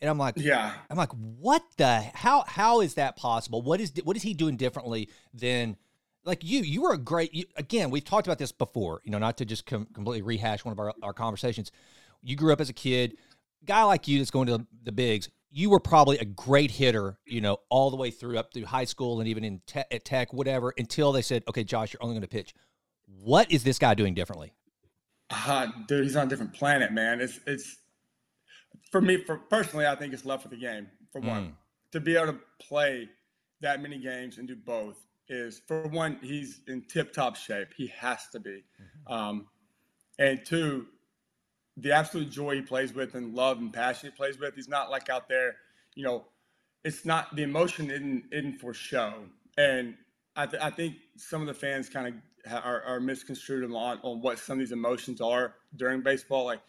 [0.00, 3.60] and I'm like, yeah, I'm like, what the how how is that possible?
[3.60, 5.76] What is what is he doing differently than
[6.24, 6.60] like you?
[6.60, 7.34] You were a great.
[7.34, 9.02] You, again, we've talked about this before.
[9.04, 11.70] You know, not to just com- completely rehash one of our, our conversations.
[12.22, 13.18] You grew up as a kid
[13.64, 17.40] guy like you that's going to the bigs, you were probably a great hitter, you
[17.40, 20.32] know, all the way through up through high school and even in te- at tech,
[20.32, 22.54] whatever, until they said, okay, Josh, you're only going to pitch.
[23.06, 24.52] What is this guy doing differently?
[25.30, 27.20] Uh, dude, he's on a different planet, man.
[27.20, 27.76] It's it's
[28.90, 30.88] for me, for personally, I think it's love for the game.
[31.12, 31.52] For one, mm.
[31.92, 33.08] to be able to play
[33.60, 37.68] that many games and do both is for one, he's in tip top shape.
[37.76, 39.12] He has to be, mm-hmm.
[39.12, 39.46] um,
[40.18, 40.86] and two,
[41.80, 44.54] the absolute joy he plays with and love and passion he plays with.
[44.54, 45.56] He's not like out there,
[45.94, 46.24] you know,
[46.84, 49.14] it's not the emotion isn't, isn't for show.
[49.56, 49.94] And
[50.36, 53.98] I, th- I think some of the fans kind of ha- are, are, misconstrued on,
[54.02, 56.44] on what some of these emotions are during baseball.
[56.44, 56.60] Like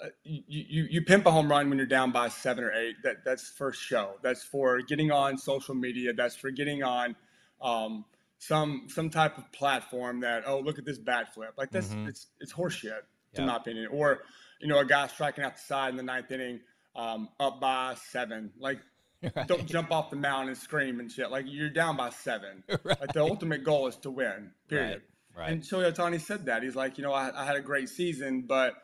[0.00, 2.96] uh, you, you, you pimp a home run when you're down by seven or eight.
[3.02, 4.14] That that's for show.
[4.22, 6.12] That's for getting on social media.
[6.12, 7.16] That's for getting on
[7.60, 8.04] um,
[8.38, 11.54] some some type of platform that oh look at this bat flip.
[11.56, 12.08] Like this, mm-hmm.
[12.08, 13.02] it's it's horseshit
[13.38, 13.88] in my opinion.
[13.90, 14.22] Or,
[14.60, 16.60] you know, a guy striking out the side in the ninth inning,
[16.96, 18.52] um, up by seven.
[18.58, 18.80] Like,
[19.22, 19.46] right.
[19.46, 21.30] don't jump off the mound and scream and shit.
[21.30, 22.64] Like, you're down by seven.
[22.84, 23.00] Right.
[23.00, 25.02] Like, the ultimate goal is to win, period.
[25.36, 25.50] Right.
[25.50, 26.62] And Shohei Ohtani said that.
[26.62, 28.74] He's like, you know, I, I had a great season, but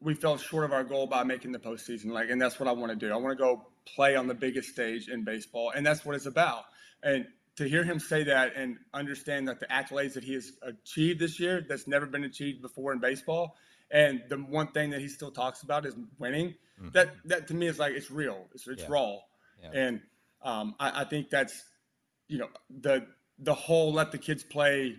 [0.00, 2.06] we fell short of our goal by making the postseason.
[2.06, 3.12] Like, and that's what I want to do.
[3.12, 6.26] I want to go play on the biggest stage in baseball, and that's what it's
[6.26, 6.64] about.
[7.02, 11.20] And to hear him say that and understand that the accolades that he has achieved
[11.20, 13.56] this year that's never been achieved before in baseball
[13.90, 16.88] and the one thing that he still talks about is winning mm-hmm.
[16.92, 18.88] that that to me is like it's real it's, it's yeah.
[18.88, 19.16] raw
[19.62, 19.70] yeah.
[19.74, 20.00] and
[20.42, 21.62] um, I, I, think that's
[22.26, 22.48] you know
[22.80, 23.06] the
[23.38, 24.96] the whole let the kids play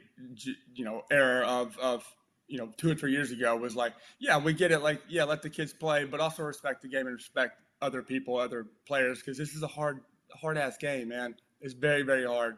[0.73, 2.05] you know era of of
[2.47, 5.23] you know two or three years ago was like yeah we get it like yeah
[5.23, 9.19] let the kids play but also respect the game and respect other people other players
[9.19, 9.99] because this is a hard
[10.39, 12.57] hard ass game man it's very, very hard.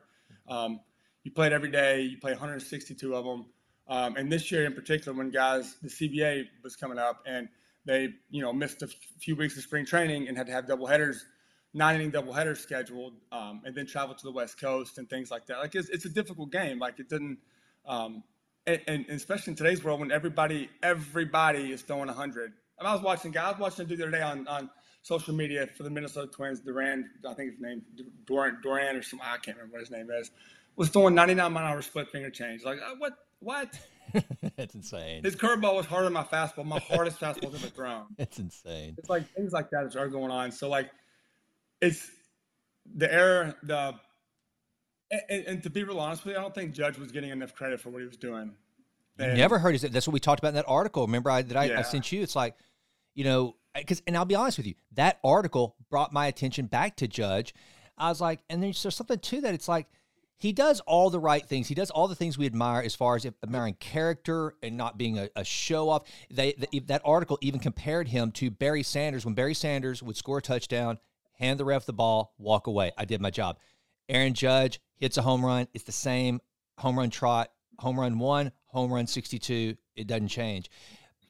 [0.50, 0.82] Um,
[1.24, 2.02] you play it every day.
[2.02, 3.46] You play 162 of them.
[3.88, 7.48] Um, and this year in particular, when guys, the CBA was coming up and
[7.86, 8.88] they, you know, missed a
[9.20, 11.26] few weeks of spring training and had to have double headers,
[11.74, 15.30] nine inning double headers scheduled, um, and then travel to the West Coast and things
[15.30, 15.60] like that.
[15.60, 16.80] Like it's, it's a difficult game.
[16.80, 17.38] Like it didn't,
[17.86, 18.24] um,
[18.66, 22.54] and, and, especially in today's world when everybody, everybody is throwing 100.
[22.80, 24.70] And I was watching, guys, I was watching a dude the other day on, on
[25.06, 27.84] social media for the Minnesota Twins, Duran, I think his name,
[28.26, 30.32] Duran, Duran or something, I can't remember what his name is,
[30.76, 32.64] was throwing 99 mile an hour split finger change.
[32.64, 33.14] Like, uh, what?
[33.40, 33.80] What?
[34.58, 35.24] That's insane.
[35.24, 36.66] His curveball was harder than my fastball.
[36.66, 38.06] My hardest fastball ever thrown.
[38.18, 38.96] It's insane.
[38.98, 40.52] It's like things like that are going on.
[40.52, 40.90] So like,
[41.82, 42.10] it's
[42.96, 43.54] the error.
[43.62, 43.94] The
[45.12, 47.54] and, and, to be real honest with you, I don't think Judge was getting enough
[47.54, 48.54] credit for what he was doing.
[49.20, 49.84] And, never heard his.
[49.84, 51.06] That's what we talked about in that article.
[51.06, 51.80] Remember I, that I, yeah.
[51.80, 52.24] I sent you?
[52.24, 52.56] It's like,
[53.16, 56.98] you know, because and I'll be honest with you, that article brought my attention back
[56.98, 57.54] to Judge.
[57.98, 59.54] I was like, and there's, there's something to that.
[59.54, 59.88] It's like
[60.38, 61.68] he does all the right things.
[61.68, 65.18] He does all the things we admire as far as admiring character and not being
[65.18, 66.04] a, a show off.
[66.30, 70.40] They, the, that article even compared him to Barry Sanders when Barry Sanders would score
[70.40, 71.00] a touchdown,
[71.40, 72.92] hand the ref the ball, walk away.
[72.98, 73.58] I did my job.
[74.10, 75.68] Aaron Judge hits a home run.
[75.74, 76.42] It's the same
[76.78, 79.78] home run trot, home run one, home run 62.
[79.96, 80.70] It doesn't change.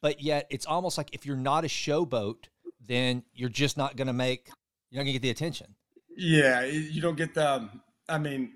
[0.06, 2.44] But yet it's almost like if you're not a showboat,
[2.78, 4.46] then you're just not going to make,
[4.88, 5.74] you're not going to get the attention.
[6.16, 6.62] Yeah.
[6.62, 7.68] You don't get the,
[8.08, 8.52] I mean,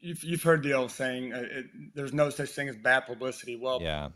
[0.00, 3.54] you've, you've heard the old saying, uh, it, there's no such thing as bad publicity.
[3.54, 4.08] Well, yeah,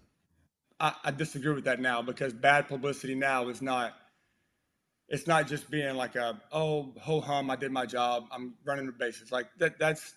[0.80, 3.94] I, I, disagree with that now because bad publicity now is not.
[5.06, 8.86] It's not just being like a oh ho hum I did my job I'm running
[8.86, 10.14] the bases like that that's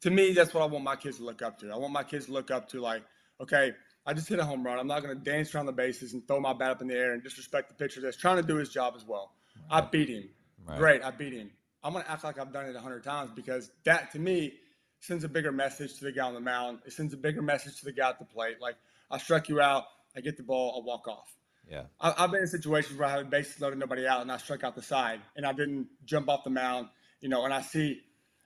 [0.00, 2.02] to me that's what I want my kids to look up to I want my
[2.02, 3.02] kids to look up to like
[3.42, 3.74] okay
[4.06, 6.26] I just hit a home run I'm not going to dance around the bases and
[6.26, 8.56] throw my bat up in the air and disrespect the pitcher that's trying to do
[8.56, 9.32] his job as well
[9.70, 9.82] right.
[9.84, 10.28] I beat him
[10.66, 10.78] right.
[10.78, 11.50] great I beat him
[11.82, 14.54] I'm going to act like I've done it a hundred times because that to me
[15.00, 16.80] sends a bigger message to the guy on the mound.
[16.86, 18.56] It sends a bigger message to the guy at the plate.
[18.60, 18.76] Like
[19.10, 19.84] I struck you out,
[20.16, 21.34] I get the ball, I walk off.
[21.68, 24.38] Yeah, I, have been in situations where I had bases loaded, nobody out, and I
[24.38, 26.88] struck out the side, and I didn't jump off the mound.
[27.20, 28.00] You know, and I see,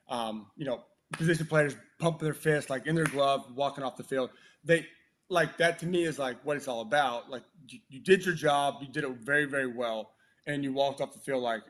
[0.08, 4.02] um, you know, position players pump their fist like in their glove, walking off the
[4.02, 4.30] field.
[4.62, 4.86] They
[5.28, 7.30] like that to me is like what it's all about.
[7.30, 10.12] Like you, you did your job, you did it very, very well,
[10.46, 11.62] and you walked off the field like,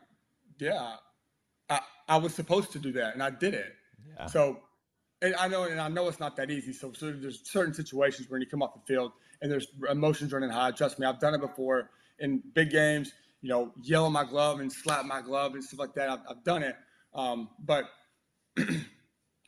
[0.59, 0.95] yeah,
[1.69, 3.73] I, I was supposed to do that, and I did it.
[4.17, 4.27] Yeah.
[4.27, 4.59] So
[5.21, 6.73] and I know, and I know it's not that easy.
[6.73, 10.49] So, so there's certain situations when you come off the field and there's emotions running
[10.49, 10.71] high.
[10.71, 11.89] Trust me, I've done it before
[12.19, 13.11] in big games.
[13.41, 16.09] You know, yell on my glove and slap my glove and stuff like that.
[16.09, 16.75] I've, I've done it,
[17.13, 17.85] um, but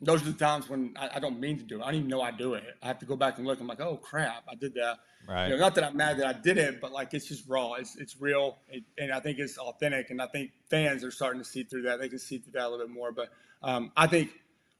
[0.01, 1.81] those are the times when I, I, don't mean to do it.
[1.81, 2.63] I don't even know I do it.
[2.83, 3.59] I have to go back and look.
[3.59, 4.99] I'm like, oh crap, I did that.
[5.27, 5.47] Right.
[5.47, 7.73] You know, not that I'm mad that I did it, but like it's just raw.
[7.73, 10.09] It's it's real, it, and I think it's authentic.
[10.11, 11.99] And I think fans are starting to see through that.
[11.99, 13.11] They can see through that a little bit more.
[13.11, 13.29] But
[13.63, 14.31] um, I think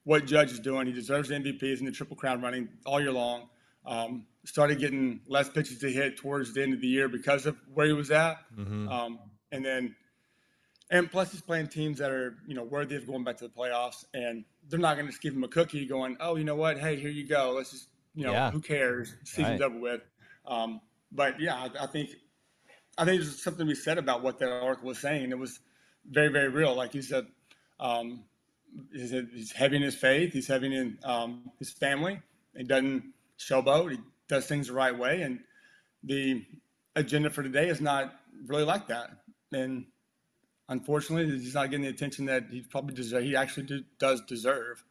[0.07, 0.87] what Judge is doing.
[0.87, 1.77] He deserves the MVP.
[1.79, 3.49] and the Triple Crown running all year long.
[3.85, 7.57] Um, started getting less pitches to hit towards the end of the year because of
[7.73, 8.37] where he was at.
[8.57, 8.87] Mm-hmm.
[8.87, 9.19] Um,
[9.51, 9.95] and then,
[10.89, 13.53] and plus he's playing teams that are, you know, worthy of going back to the
[13.53, 14.05] playoffs.
[14.13, 16.79] And they're not going to just give him a cookie going, oh, you know what?
[16.79, 17.53] Hey, here you go.
[17.55, 18.51] Let's just, you know, yeah.
[18.51, 19.13] who cares?
[19.23, 19.69] Season's right.
[19.69, 20.01] over with.
[20.45, 20.79] Um,
[21.11, 22.11] but yeah, I, I, think,
[22.97, 25.31] I think there's something to be said about what that article was saying.
[25.31, 25.59] It was
[26.09, 26.73] very, very real.
[26.73, 27.25] Like he said,
[27.81, 28.23] um,
[28.93, 30.31] he's, he's heavy in his faith.
[30.31, 32.21] He's heavy in um, his family.
[32.55, 33.03] He doesn't
[33.37, 33.91] showboat.
[33.91, 33.97] He
[34.29, 35.21] does things the right way.
[35.21, 35.39] And
[36.03, 36.45] the
[36.95, 39.11] agenda for today is not really like that.
[39.51, 39.85] And
[40.69, 43.23] unfortunately, he's not getting the attention that he probably deserve.
[43.23, 44.83] He actually do, does deserve.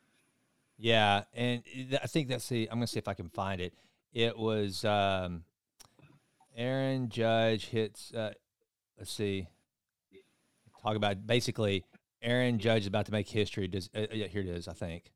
[0.79, 1.63] Yeah, and
[2.03, 2.69] I think that's the.
[2.71, 3.73] I'm gonna see if I can find it.
[4.13, 5.45] It was um,
[6.57, 8.13] Aaron Judge hits.
[8.13, 8.33] Uh,
[8.99, 9.49] let's see.
[10.83, 11.85] Talk about basically
[12.23, 13.69] Aaron Judge is about to make history.
[13.69, 15.13] Does uh, yeah, here it is, I think.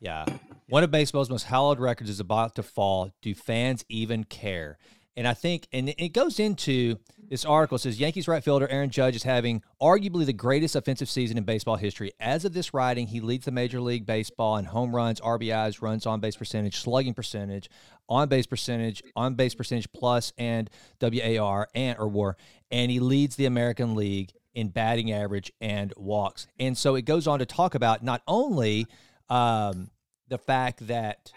[0.00, 0.24] Yeah.
[0.68, 3.12] One of baseball's most hallowed records is about to fall.
[3.22, 4.78] Do fans even care?
[5.16, 6.96] And I think, and it goes into
[7.28, 11.38] this article says Yankees right fielder Aaron Judge is having arguably the greatest offensive season
[11.38, 12.12] in baseball history.
[12.18, 16.06] As of this writing, he leads the Major League Baseball in home runs, RBIs, runs
[16.06, 17.70] on base percentage, slugging percentage,
[18.08, 20.68] on base percentage, on base percentage plus, and
[21.00, 22.36] WAR and or WAR,
[22.70, 26.48] and he leads the American League in batting average and walks.
[26.58, 28.86] And so it goes on to talk about not only
[29.28, 29.90] um,
[30.28, 31.30] the fact that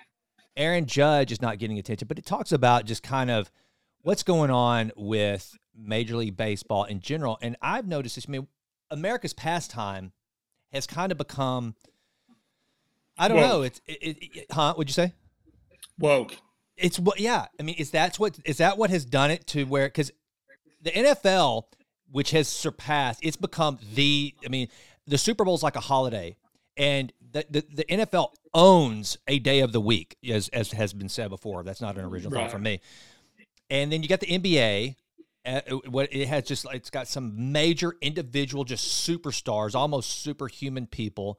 [0.58, 3.52] Aaron Judge is not getting attention, but it talks about just kind of
[4.04, 7.38] what's going on with Major League Baseball in general.
[7.42, 8.26] And I've noticed this.
[8.28, 8.48] I mean,
[8.92, 10.12] America's pastime
[10.72, 11.76] has kind of become.
[13.18, 13.62] I don't know.
[13.64, 14.74] It's it, it, it, huh?
[14.76, 15.14] What'd you say?
[16.00, 16.38] Woke.
[16.78, 17.20] It's what?
[17.20, 17.48] Yeah.
[17.60, 19.88] I mean, is that's what is that what has done it to where?
[19.88, 20.12] Because
[20.82, 21.66] the NFL
[22.14, 23.20] which has surpassed.
[23.24, 24.34] It's become the.
[24.46, 24.70] I mean,
[25.06, 26.38] the Super Bowl is like a holiday,
[26.78, 31.10] and the, the, the NFL owns a day of the week, as as has been
[31.10, 31.64] said before.
[31.64, 32.44] That's not an original right.
[32.44, 32.80] thought from me.
[33.70, 34.96] And then you got the NBA.
[35.46, 41.38] Uh, what it has just it's got some major individual just superstars, almost superhuman people.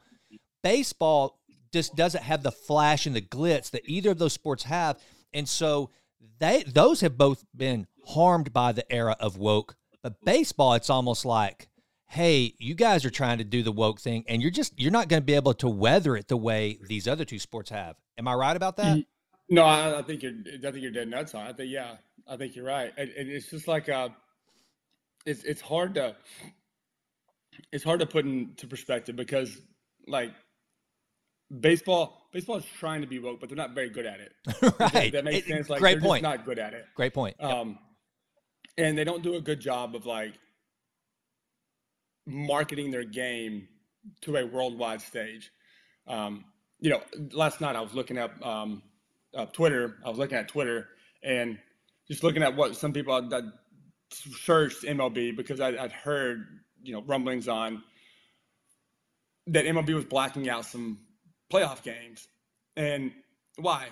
[0.63, 1.39] Baseball
[1.73, 5.01] just doesn't have the flash and the glitz that either of those sports have,
[5.33, 5.91] and so
[6.39, 9.75] they those have both been harmed by the era of woke.
[10.03, 11.69] But baseball, it's almost like
[12.15, 15.09] hey, you guys are trying to do the woke thing and you're just you're not
[15.09, 17.97] going to be able to weather it the way these other two sports have.
[18.17, 19.05] Am I right about that?
[19.49, 21.47] No, I, I think you're I think you're dead nuts on.
[21.47, 22.93] I think yeah, I think you're right.
[22.97, 24.11] And, and it's just like uh
[25.27, 26.17] it's it's hard to
[27.73, 29.57] it's hard to put into perspective because
[30.07, 30.33] like
[31.61, 34.33] baseball baseball is trying to be woke, but they're not very good at it.
[34.63, 34.93] right.
[34.93, 35.69] That, that makes it, sense.
[35.71, 36.23] Like great point.
[36.23, 36.85] not good at it.
[36.95, 37.37] Great point.
[37.41, 37.79] Um
[38.77, 38.87] yep.
[38.87, 40.35] and they don't do a good job of like
[42.27, 43.69] marketing their game
[44.23, 45.51] to a worldwide stage.
[46.07, 46.45] Um,
[46.81, 47.01] you know,
[47.33, 48.83] last night I was looking up um,
[49.35, 49.97] uh, Twitter.
[50.05, 50.89] I was looking at Twitter
[51.23, 51.59] and
[52.09, 53.53] just looking at what some people had
[54.13, 56.47] searched MLB because I, would heard
[56.83, 57.83] you know rumblings on
[59.49, 60.99] that MLB was blacking out some
[61.53, 62.27] playoff games,
[62.77, 63.13] and
[63.57, 63.89] why?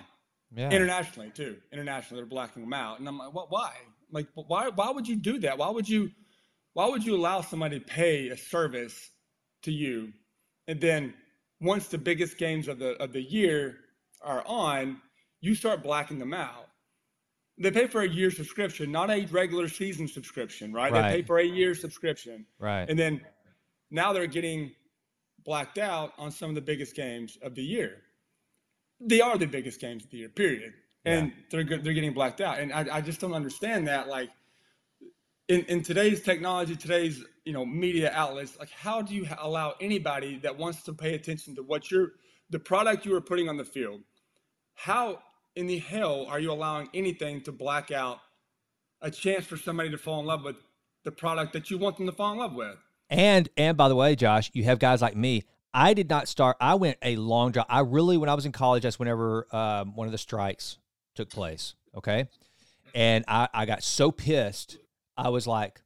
[0.55, 0.71] Yeah.
[0.71, 1.57] Internationally too.
[1.73, 3.51] Internationally, they're blacking them out, and I'm like, what?
[3.51, 3.73] Why?
[4.11, 4.69] Like, why?
[4.69, 5.59] Why would you do that?
[5.59, 6.11] Why would you?
[6.75, 9.11] why would you allow somebody to pay a service
[9.63, 10.13] to you
[10.69, 11.15] and then
[11.61, 13.77] once the biggest games of the of the year
[14.23, 15.01] are on
[15.41, 16.69] you start blacking them out
[17.63, 21.11] they pay for a year subscription not a regular season subscription right, right.
[21.11, 23.21] they pay for a year subscription right and then
[23.91, 24.73] now they're getting
[25.45, 27.99] blacked out on some of the biggest games of the year
[29.01, 30.73] they are the biggest games of the year period
[31.05, 31.35] and yeah.
[31.51, 34.31] they're they're getting blacked out and I, I just don't understand that like
[35.49, 40.39] in, in today's technology, today's you know media outlets, like how do you allow anybody
[40.39, 42.13] that wants to pay attention to what you're
[42.51, 44.01] the product you are putting on the field?
[44.75, 45.19] How
[45.57, 48.21] in the hell are you allowing anything to black out
[49.01, 50.57] a chance for somebody to fall in love with
[51.05, 52.77] the product that you want them to fall in love with?
[53.11, 55.45] And and by the way, Josh, you have guys like me.
[55.75, 56.57] I did not start.
[56.61, 57.67] I went a long job.
[57.69, 60.79] I really, when I was in college, that's whenever um, one of the strikes
[61.15, 61.75] took place.
[61.97, 62.29] Okay,
[62.95, 64.79] and I, I got so pissed
[65.17, 65.81] I was like,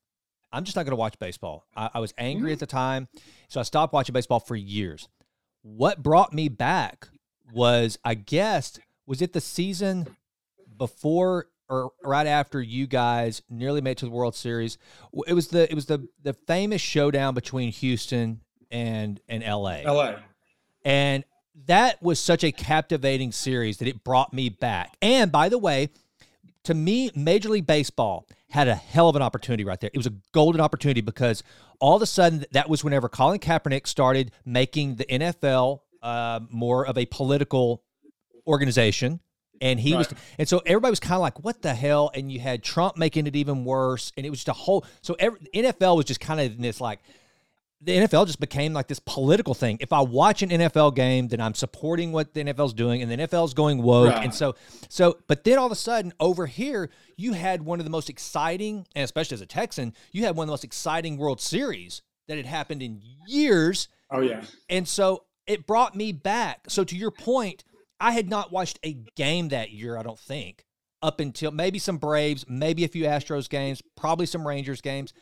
[0.53, 1.67] I'm just not going to watch baseball.
[1.77, 3.09] I, I was angry at the time,
[3.49, 5.09] so I stopped watching baseball for years.
[5.63, 7.09] What brought me back
[7.53, 10.07] was, I guess, was it the season
[10.77, 14.79] before or right after you guys nearly made it to the World Series?
[15.27, 18.41] It was the it was the the famous showdown between Houston
[18.71, 19.83] and and LA.
[19.85, 20.17] LA.
[20.85, 21.25] And
[21.67, 24.97] that was such a captivating series that it brought me back.
[25.01, 25.89] And by the way,
[26.65, 29.91] to me, Major League Baseball had a hell of an opportunity right there.
[29.93, 31.43] It was a golden opportunity because
[31.81, 36.87] all of a sudden that was whenever Colin Kaepernick started making the NFL uh, more
[36.87, 37.83] of a political
[38.47, 39.21] organization.
[39.61, 39.99] And he right.
[39.99, 42.99] was, and so everybody was kind of like, "What the hell?" And you had Trump
[42.99, 44.85] making it even worse, and it was just a whole.
[45.01, 47.01] So every, NFL was just kind of in this like,
[47.81, 49.77] the NFL just became like this political thing.
[49.81, 53.17] If I watch an NFL game, then I'm supporting what the NFL's doing, and the
[53.17, 54.11] NFL's going woke.
[54.11, 54.25] Right.
[54.25, 54.55] And so,
[54.89, 58.09] so, but then all of a sudden, over here, you had one of the most
[58.09, 62.03] exciting, and especially as a Texan, you had one of the most exciting World Series
[62.29, 63.89] that had happened in years.
[64.11, 64.43] Oh yeah.
[64.69, 66.67] And so it brought me back.
[66.69, 67.63] So to your point,
[68.01, 69.97] I had not watched a game that year.
[69.97, 70.65] I don't think
[71.03, 75.13] up until maybe some Braves, maybe a few Astros games, probably some Rangers games.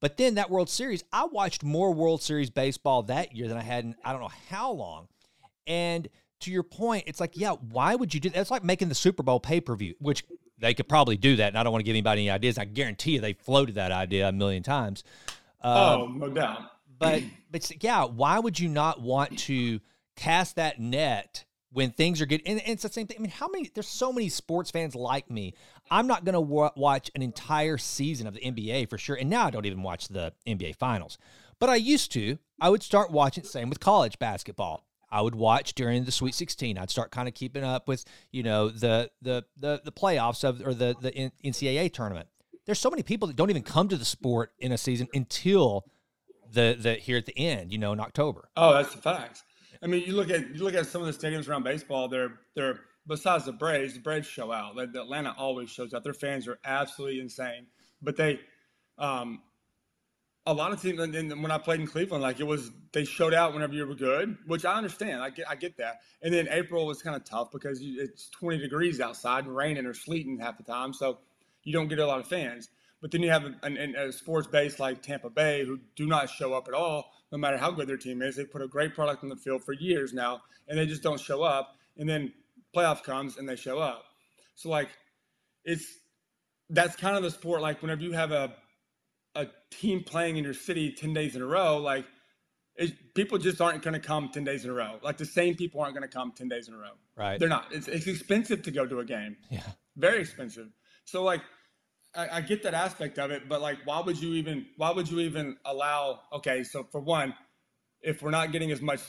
[0.00, 3.62] But then that World Series, I watched more World Series baseball that year than I
[3.62, 5.08] had in I don't know how long.
[5.66, 6.08] And
[6.40, 8.38] to your point, it's like, yeah, why would you do that?
[8.38, 10.24] It's like making the Super Bowl pay per view, which
[10.58, 11.48] they could probably do that.
[11.48, 12.58] And I don't want to give anybody any ideas.
[12.58, 15.02] I guarantee you they floated that idea a million times.
[15.62, 16.60] Um, oh, no doubt.
[16.98, 19.80] But, but yeah, why would you not want to
[20.16, 21.44] cast that net
[21.76, 23.18] when things are getting, and, it's the same thing.
[23.18, 25.52] I mean, how many, there's so many sports fans like me.
[25.90, 29.14] I'm not going to w- watch an entire season of the NBA for sure.
[29.14, 31.18] And now I don't even watch the NBA finals.
[31.58, 32.38] But I used to.
[32.62, 34.86] I would start watching, same with college basketball.
[35.10, 36.78] I would watch during the Sweet 16.
[36.78, 40.66] I'd start kind of keeping up with, you know, the the the, the playoffs of
[40.66, 42.28] or the the NCAA tournament.
[42.64, 45.84] There's so many people that don't even come to the sport in a season until
[46.50, 48.48] the the here at the end, you know, in October.
[48.56, 49.44] Oh, that's the facts.
[49.86, 52.08] I mean, you look at you look at some of the stadiums around baseball.
[52.08, 54.74] They're they're besides the Braves, the Braves show out.
[54.74, 56.02] The Atlanta always shows out.
[56.02, 57.68] Their fans are absolutely insane.
[58.02, 58.40] But they,
[58.98, 59.42] um,
[60.44, 60.98] a lot of teams.
[60.98, 63.94] And when I played in Cleveland, like it was, they showed out whenever you were
[63.94, 65.22] good, which I understand.
[65.22, 66.00] I get, I get that.
[66.20, 69.94] And then April was kind of tough because it's 20 degrees outside and raining or
[69.94, 71.18] sleeting half the time, so
[71.62, 72.70] you don't get a lot of fans.
[73.00, 76.66] But then you have a sports base like Tampa Bay who do not show up
[76.66, 77.12] at all.
[77.32, 78.36] No matter how good their team is.
[78.36, 81.20] They put a great product on the field for years now, and they just don't
[81.20, 81.74] show up.
[81.96, 82.32] And then
[82.74, 84.04] playoff comes and they show up.
[84.54, 84.88] So like,
[85.64, 85.86] it's
[86.70, 87.60] that's kind of the sport.
[87.62, 88.54] Like whenever you have a
[89.34, 92.06] a team playing in your city ten days in a row, like
[92.76, 94.98] it, people just aren't going to come 10 days in a row.
[95.02, 96.92] Like the same people aren't going to come 10 days in a row.
[97.16, 97.38] Right.
[97.38, 97.66] They're not.
[97.70, 99.36] It's, it's expensive to go to a game.
[99.50, 99.62] Yeah.
[99.96, 100.68] Very expensive.
[101.04, 101.40] So like,
[102.16, 105.10] I, I, get that aspect of it, but like, why would you even, why would
[105.10, 106.64] you even allow, okay.
[106.64, 107.34] So for one,
[108.00, 109.00] if we're not getting as much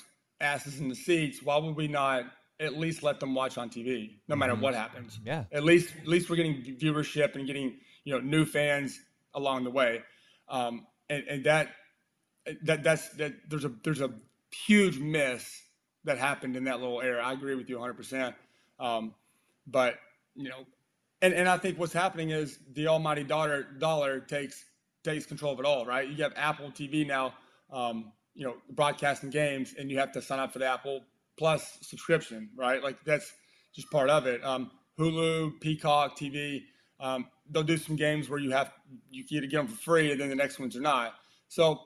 [0.41, 2.25] asses in the seats, why would we not
[2.59, 4.61] at least let them watch on TV no matter mm-hmm.
[4.61, 5.19] what happens?
[5.25, 5.45] Yeah.
[5.51, 8.99] At least, at least we're getting viewership and getting, you know, new fans
[9.33, 10.03] along the way.
[10.49, 11.69] Um, and, and that,
[12.63, 14.11] that that's that there's a there's a
[14.51, 15.63] huge miss
[16.05, 17.21] that happened in that little era.
[17.23, 17.91] I agree with you 100.
[17.91, 18.35] Um, percent
[19.67, 19.95] But
[20.35, 20.65] you know,
[21.21, 24.63] and and I think what's happening is the almighty dollar dollar takes
[25.03, 25.85] takes control of it all.
[25.85, 26.07] Right?
[26.07, 27.33] You have Apple TV now.
[27.71, 31.01] Um, you know, broadcasting games, and you have to sign up for the Apple
[31.37, 32.49] Plus subscription.
[32.55, 32.83] Right?
[32.83, 33.33] Like that's
[33.73, 34.43] just part of it.
[34.43, 36.63] Um, Hulu, Peacock TV.
[36.99, 38.71] Um, they'll do some games where you have
[39.09, 41.15] you get to get them for free, and then the next ones are not.
[41.47, 41.81] So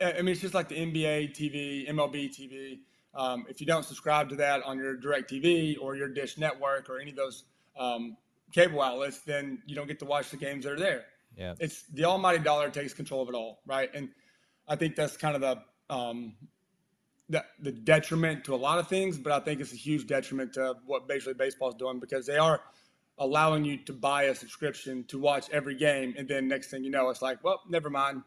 [0.00, 2.78] I mean, it's just like the NBA TV, MLB TV.
[3.14, 6.88] Um, if you don't subscribe to that on your Direct TV or your Dish Network
[6.88, 7.44] or any of those
[7.76, 8.16] um,
[8.52, 11.04] cable outlets, then you don't get to watch the games that are there.
[11.36, 13.90] Yeah, it's the almighty dollar takes control of it all, right?
[13.94, 14.08] And
[14.66, 16.34] I think that's kind of the um,
[17.28, 20.54] the, the detriment to a lot of things, but I think it's a huge detriment
[20.54, 22.60] to what Major League Baseball is doing because they are
[23.18, 26.90] allowing you to buy a subscription to watch every game, and then next thing you
[26.90, 28.22] know, it's like, well, never mind.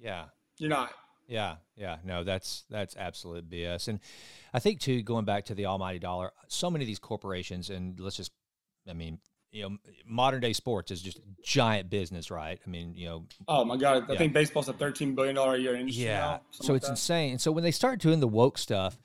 [0.00, 0.26] Yeah,
[0.58, 0.92] you're not.
[1.28, 3.88] Yeah, yeah, no, that's that's absolute BS.
[3.88, 4.00] And
[4.52, 7.98] I think too, going back to the almighty dollar, so many of these corporations, and
[7.98, 8.32] let's just,
[8.88, 9.18] I mean,
[9.52, 9.76] you know,
[10.06, 12.58] modern day sports is just giant business, right?
[12.66, 13.24] I mean, you know.
[13.46, 14.18] Oh my God, I yeah.
[14.18, 16.04] think baseball's a thirteen billion dollar a year industry.
[16.04, 17.32] Yeah, now, so it's insane.
[17.32, 18.98] And so when they start doing the woke stuff,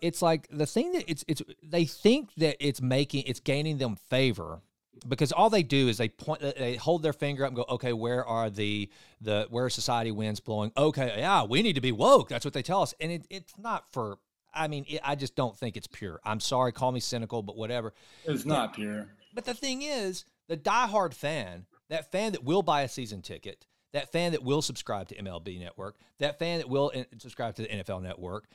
[0.00, 3.96] it's like the thing that it's it's they think that it's making it's gaining them
[3.96, 4.60] favor
[5.06, 7.92] because all they do is they point they hold their finger up and go okay
[7.92, 8.88] where are the
[9.20, 12.62] the where society winds blowing okay yeah we need to be woke that's what they
[12.62, 14.18] tell us and it, it's not for
[14.54, 17.56] i mean it, i just don't think it's pure i'm sorry call me cynical but
[17.56, 17.92] whatever
[18.24, 19.06] it's not pure
[19.38, 23.66] but the thing is the diehard fan that fan that will buy a season ticket
[23.92, 27.62] that fan that will subscribe to mlb network that fan that will eh, subscribe to
[27.62, 28.48] the nfl network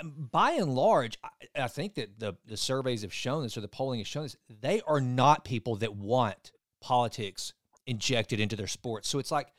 [0.00, 3.60] um, by and large, I, I think that the the surveys have shown this, or
[3.60, 4.36] the polling has shown this.
[4.60, 7.52] They are not people that want politics
[7.86, 9.08] injected into their sports.
[9.08, 9.52] So it's like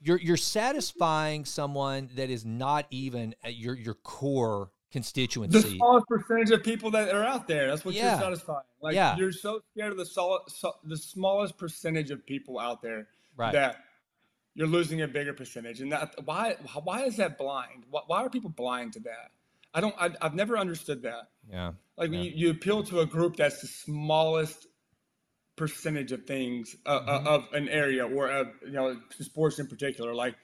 [0.00, 5.58] you're you're satisfying someone that is not even at your your core constituency.
[5.58, 7.66] The smallest percentage of people that are out there.
[7.66, 8.12] That's what yeah.
[8.12, 8.62] you're satisfying.
[8.80, 9.16] Like yeah.
[9.16, 13.52] you're so scared of the solid, so, the smallest percentage of people out there right.
[13.52, 13.78] that
[14.54, 15.80] you're losing a bigger percentage.
[15.80, 17.82] And that why why is that blind?
[17.90, 19.32] Why, why are people blind to that?
[19.74, 19.96] I don't.
[19.98, 21.28] I, have never understood that.
[21.50, 21.72] Yeah.
[21.96, 22.20] Like yeah.
[22.20, 24.68] You, you appeal to a group that's the smallest
[25.56, 27.26] percentage of things uh, uh mm-hmm.
[27.26, 30.14] uh, of an area or of you know sports in particular.
[30.14, 30.36] Like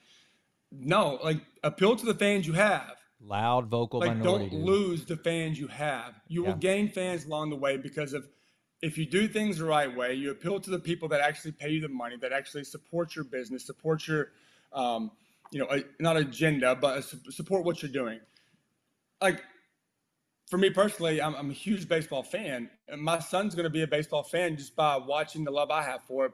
[0.73, 3.00] no, like appeal to the fans you have.
[3.23, 4.49] Loud vocal like, minority.
[4.49, 4.65] Don't dude.
[4.65, 6.19] lose the fans you have.
[6.27, 6.49] You yeah.
[6.49, 8.27] will gain fans along the way because of
[8.81, 11.69] if you do things the right way, you appeal to the people that actually pay
[11.69, 14.29] you the money, that actually support your business, support your,
[14.73, 15.11] um,
[15.51, 18.19] you know, a, not agenda, but support what you're doing
[19.21, 19.43] like
[20.49, 23.83] for me personally, I'm, I'm a huge baseball fan, and my son's going to be
[23.83, 26.33] a baseball fan just by watching the love I have for it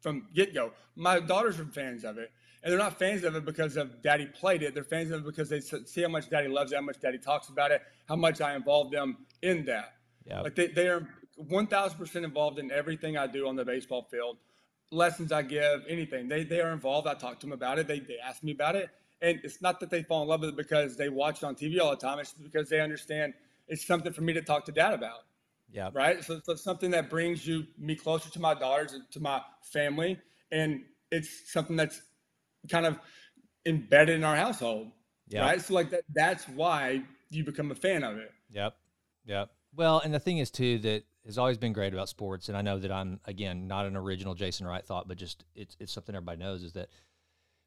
[0.00, 0.72] from get go.
[0.94, 2.30] My daughters are fans of it,
[2.64, 4.72] and they're not fans of it because of Daddy played it.
[4.72, 7.18] They're fans of it because they see how much Daddy loves it, how much Daddy
[7.18, 9.96] talks about it, how much I involve them in that.
[10.26, 11.06] Yeah, like they, they are
[11.36, 14.38] one thousand percent involved in everything I do on the baseball field,
[14.90, 16.26] lessons I give, anything.
[16.26, 17.06] They they are involved.
[17.06, 17.86] I talk to them about it.
[17.86, 18.88] They they ask me about it,
[19.20, 21.54] and it's not that they fall in love with it because they watch it on
[21.54, 22.18] TV all the time.
[22.18, 23.34] It's because they understand
[23.68, 25.20] it's something for me to talk to dad about.
[25.70, 25.90] Yeah.
[25.92, 26.24] Right.
[26.24, 29.42] So, so it's something that brings you me closer to my daughters and to my
[29.60, 30.18] family,
[30.50, 32.00] and it's something that's
[32.68, 32.98] kind of
[33.66, 34.90] embedded in our household.
[35.28, 35.42] Yeah.
[35.42, 35.60] Right.
[35.60, 36.02] So like that.
[36.14, 38.30] That's why you become a fan of it.
[38.50, 38.76] Yep.
[39.26, 39.50] Yep.
[39.74, 42.62] Well, and the thing is too that has always been great about sports, and I
[42.62, 46.14] know that I'm again not an original Jason Wright thought, but just it's it's something
[46.14, 46.88] everybody knows is that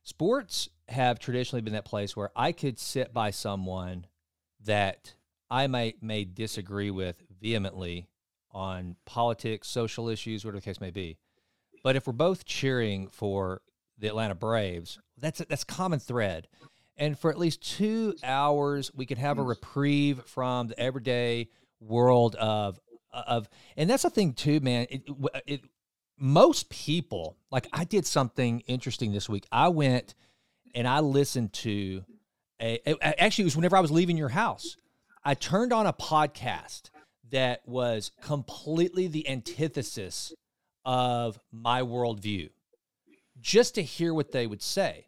[0.04, 4.06] sports have traditionally been that place where I could sit by someone
[4.66, 5.16] that
[5.50, 8.10] I might may disagree with vehemently
[8.52, 11.18] on politics, social issues, whatever the case may be.
[11.84, 13.62] But if we're both cheering for
[13.98, 16.48] the Atlanta Braves, that's that's common thread.
[17.00, 19.50] And for at least two hours, we could have a mm.
[19.50, 22.80] reprieve from the everyday world of
[23.12, 24.88] of, and that's the thing too, man.
[24.89, 25.04] It,
[25.45, 25.62] it
[26.18, 29.45] most people like I did something interesting this week.
[29.52, 30.16] I went
[30.74, 32.04] and I listened to
[32.62, 34.78] a, a actually it was whenever I was leaving your house.
[35.24, 36.89] I turned on a podcast
[37.32, 40.34] that was completely the antithesis
[40.86, 42.50] of my worldview,
[43.40, 45.06] just to hear what they would say.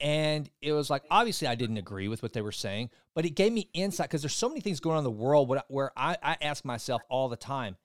[0.00, 3.30] And it was like, obviously, I didn't agree with what they were saying, but it
[3.30, 6.16] gave me insight because there's so many things going on in the world where I,
[6.20, 7.76] I ask myself all the time,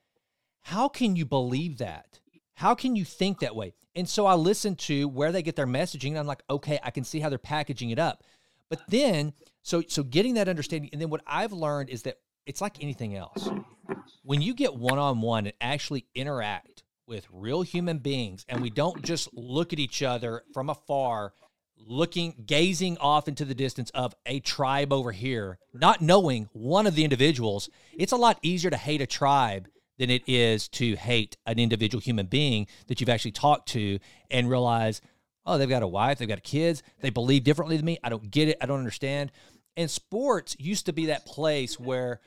[0.64, 2.20] how can you believe that?
[2.56, 3.74] How can you think that way?
[3.96, 6.90] And so I listened to where they get their messaging, and I'm like, okay, I
[6.90, 8.24] can see how they're packaging it up.
[8.70, 12.18] But then, so so getting that understanding, and then what I've learned is that
[12.48, 13.48] it's like anything else.
[14.24, 16.77] When you get one on one and actually interact
[17.08, 21.34] with real human beings, and we don't just look at each other from afar
[21.80, 26.96] looking gazing off into the distance of a tribe over here not knowing one of
[26.96, 27.70] the individuals.
[27.94, 32.02] It's a lot easier to hate a tribe than it is to hate an individual
[32.02, 34.00] human being that you've actually talked to
[34.30, 35.02] and realize
[35.46, 38.30] oh they've got a wife they've got kids they believe differently than me i don't
[38.30, 39.32] get it i don't understand.
[39.76, 42.20] And sports used to be that place where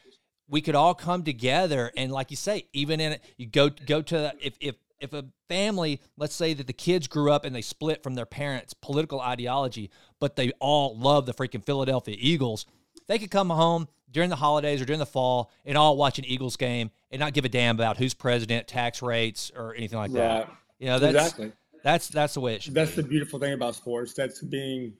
[0.50, 4.02] we could all come together and like you say even in it you go go
[4.02, 7.62] to if if if a family, let's say that the kids grew up and they
[7.62, 9.90] split from their parents' political ideology,
[10.20, 12.66] but they all love the freaking Philadelphia Eagles,
[13.08, 16.24] they could come home during the holidays or during the fall and all watch an
[16.24, 20.12] Eagles game and not give a damn about who's president, tax rates, or anything like
[20.12, 20.50] that.
[20.78, 21.52] You know, that's exactly.
[21.82, 22.74] that's that's the way it should.
[22.74, 23.02] That's be.
[23.02, 24.14] the beautiful thing about sports.
[24.14, 24.94] That's being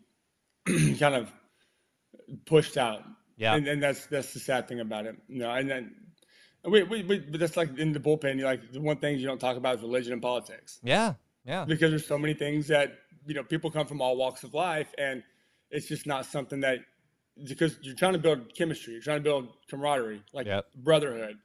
[0.67, 1.33] kind of
[2.47, 3.03] pushed out.
[3.41, 5.17] Yeah, and, and that's that's the sad thing about it.
[5.27, 5.95] You know, and then
[6.63, 8.37] we, we, we, but that's like in the bullpen.
[8.37, 10.79] You like the one thing you don't talk about is religion and politics.
[10.83, 11.15] Yeah,
[11.47, 11.65] yeah.
[11.65, 14.93] Because there's so many things that you know people come from all walks of life,
[14.99, 15.23] and
[15.71, 16.81] it's just not something that
[17.49, 20.67] because you're trying to build chemistry, you're trying to build camaraderie, like yep.
[20.77, 21.39] brotherhood.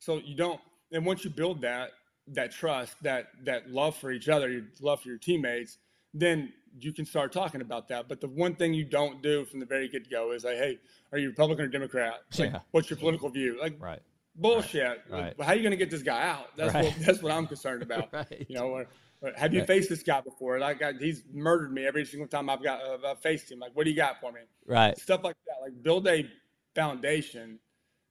[0.00, 0.60] So you don't,
[0.92, 1.92] and once you build that
[2.34, 5.78] that trust, that that love for each other, your love for your teammates,
[6.14, 8.08] then you can start talking about that.
[8.08, 10.78] But the one thing you don't do from the very get go is like, hey,
[11.12, 12.20] are you Republican or Democrat?
[12.38, 12.60] Like, yeah.
[12.70, 13.58] what's your political view?
[13.60, 14.00] Like, right
[14.38, 15.02] bullshit.
[15.10, 15.34] Right.
[15.40, 16.56] How are you going to get this guy out?
[16.56, 16.84] That's right.
[16.84, 18.08] what that's what I'm concerned about.
[18.12, 18.46] right.
[18.48, 18.86] You know, or,
[19.20, 20.58] or have you faced this guy before?
[20.58, 23.58] Like I, he's murdered me every single time I've got uh, I've faced him.
[23.58, 24.40] Like, what do you got for me?
[24.66, 24.96] Right.
[24.98, 25.62] Stuff like that.
[25.62, 26.28] Like build a
[26.74, 27.58] foundation,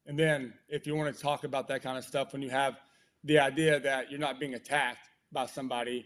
[0.05, 2.75] and then if you want to talk about that kind of stuff, when you have
[3.23, 6.05] the idea that you're not being attacked by somebody,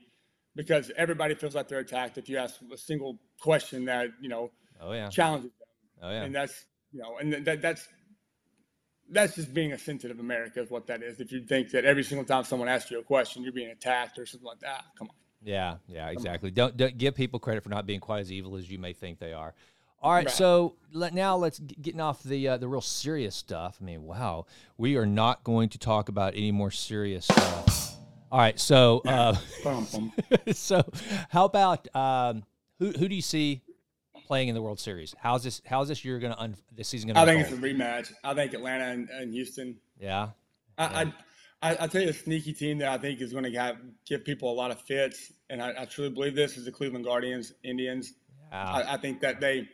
[0.55, 4.51] because everybody feels like they're attacked if you ask a single question that you know
[4.81, 5.09] oh, yeah.
[5.09, 5.67] challenges them.
[6.03, 6.23] Oh yeah.
[6.23, 7.87] And that's you know, and that that's
[9.09, 11.19] that's just being a sensitive America is what that is.
[11.19, 14.17] If you think that every single time someone asks you a question, you're being attacked
[14.17, 15.15] or something like that, come on.
[15.43, 16.51] Yeah, yeah, exactly.
[16.51, 19.19] Don't, don't give people credit for not being quite as evil as you may think
[19.19, 19.55] they are.
[20.03, 20.33] All right, right.
[20.33, 23.77] so let, now let's get, getting off the uh, the real serious stuff.
[23.81, 24.45] I mean, wow,
[24.77, 27.90] we are not going to talk about any more serious stuff.
[28.31, 29.35] All right, so uh,
[30.53, 30.83] so
[31.29, 32.43] how about um,
[32.79, 33.61] who who do you see
[34.31, 35.13] playing in the World Series.
[35.19, 35.61] How's this?
[35.65, 37.21] How's this year going to un, this season going to?
[37.21, 38.13] I think it's a rematch.
[38.23, 39.75] I think Atlanta and, and Houston.
[39.99, 40.29] Yeah.
[40.77, 41.11] I, yeah.
[41.61, 43.77] I, I, I tell you a sneaky team that I think is going to
[44.07, 47.03] give people a lot of fits, and I, I truly believe this is the Cleveland
[47.03, 48.13] Guardians Indians.
[48.53, 48.63] Yeah.
[48.63, 49.67] I, I think that they,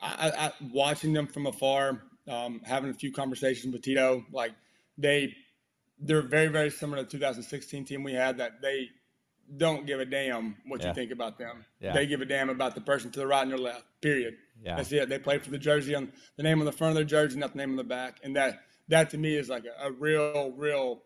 [0.00, 4.50] I, I, watching them from afar, um, having a few conversations with Tito, like
[4.98, 5.32] they,
[6.06, 8.38] they're very very similar to the 2016 team we had.
[8.38, 8.88] That they
[9.56, 10.88] don't give a damn what yeah.
[10.88, 11.64] you think about them.
[11.80, 11.92] Yeah.
[11.92, 13.84] They give a damn about the person to the right and your left.
[14.00, 14.36] Period.
[14.62, 14.76] Yeah.
[14.76, 15.08] That's it.
[15.08, 17.52] They play for the jersey on the name on the front of their jersey, not
[17.52, 18.18] the name on the back.
[18.22, 21.02] And that that to me is like a, a real, real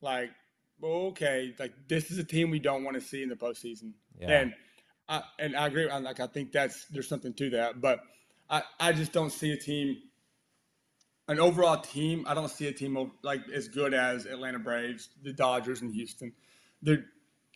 [0.00, 0.30] like
[0.82, 3.92] okay, like this is a team we don't want to see in the postseason.
[4.18, 4.40] Yeah.
[4.40, 4.54] And
[5.08, 5.88] I and I agree.
[5.88, 8.00] Like I think that's there's something to that, but
[8.48, 9.96] I I just don't see a team.
[11.26, 15.32] An overall team, I don't see a team like as good as Atlanta Braves, the
[15.32, 16.32] Dodgers, and Houston.
[16.82, 17.06] They're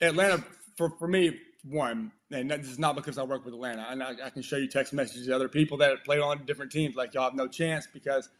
[0.00, 0.42] Atlanta,
[0.76, 3.86] for, for me, one, and this is not because I work with Atlanta.
[3.90, 6.72] And I, I can show you text messages to other people that play on different
[6.72, 6.96] teams.
[6.96, 8.30] Like y'all have no chance because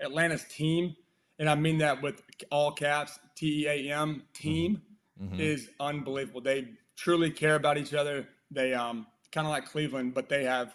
[0.00, 0.96] Atlanta's team,
[1.38, 4.80] and I mean that with all caps, T E A M team,
[5.20, 5.38] mm-hmm.
[5.38, 6.40] is unbelievable.
[6.40, 8.26] They truly care about each other.
[8.50, 10.74] They um kind of like Cleveland, but they have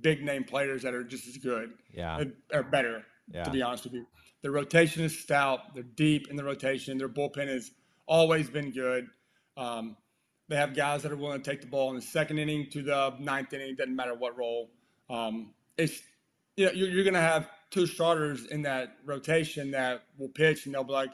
[0.00, 1.74] big name players that are just as good.
[1.94, 3.04] Yeah, or better.
[3.28, 3.44] Yeah.
[3.44, 4.06] To be honest with you,
[4.42, 5.74] their rotation is stout.
[5.74, 6.98] They're deep in the rotation.
[6.98, 7.70] Their bullpen has
[8.06, 9.08] always been good.
[9.56, 9.96] Um,
[10.48, 12.82] they have guys that are willing to take the ball in the second inning to
[12.82, 13.74] the ninth inning.
[13.74, 14.70] Doesn't matter what role.
[15.10, 16.00] Um, it's
[16.56, 20.66] you know, you're, you're going to have two starters in that rotation that will pitch,
[20.66, 21.10] and they'll be like,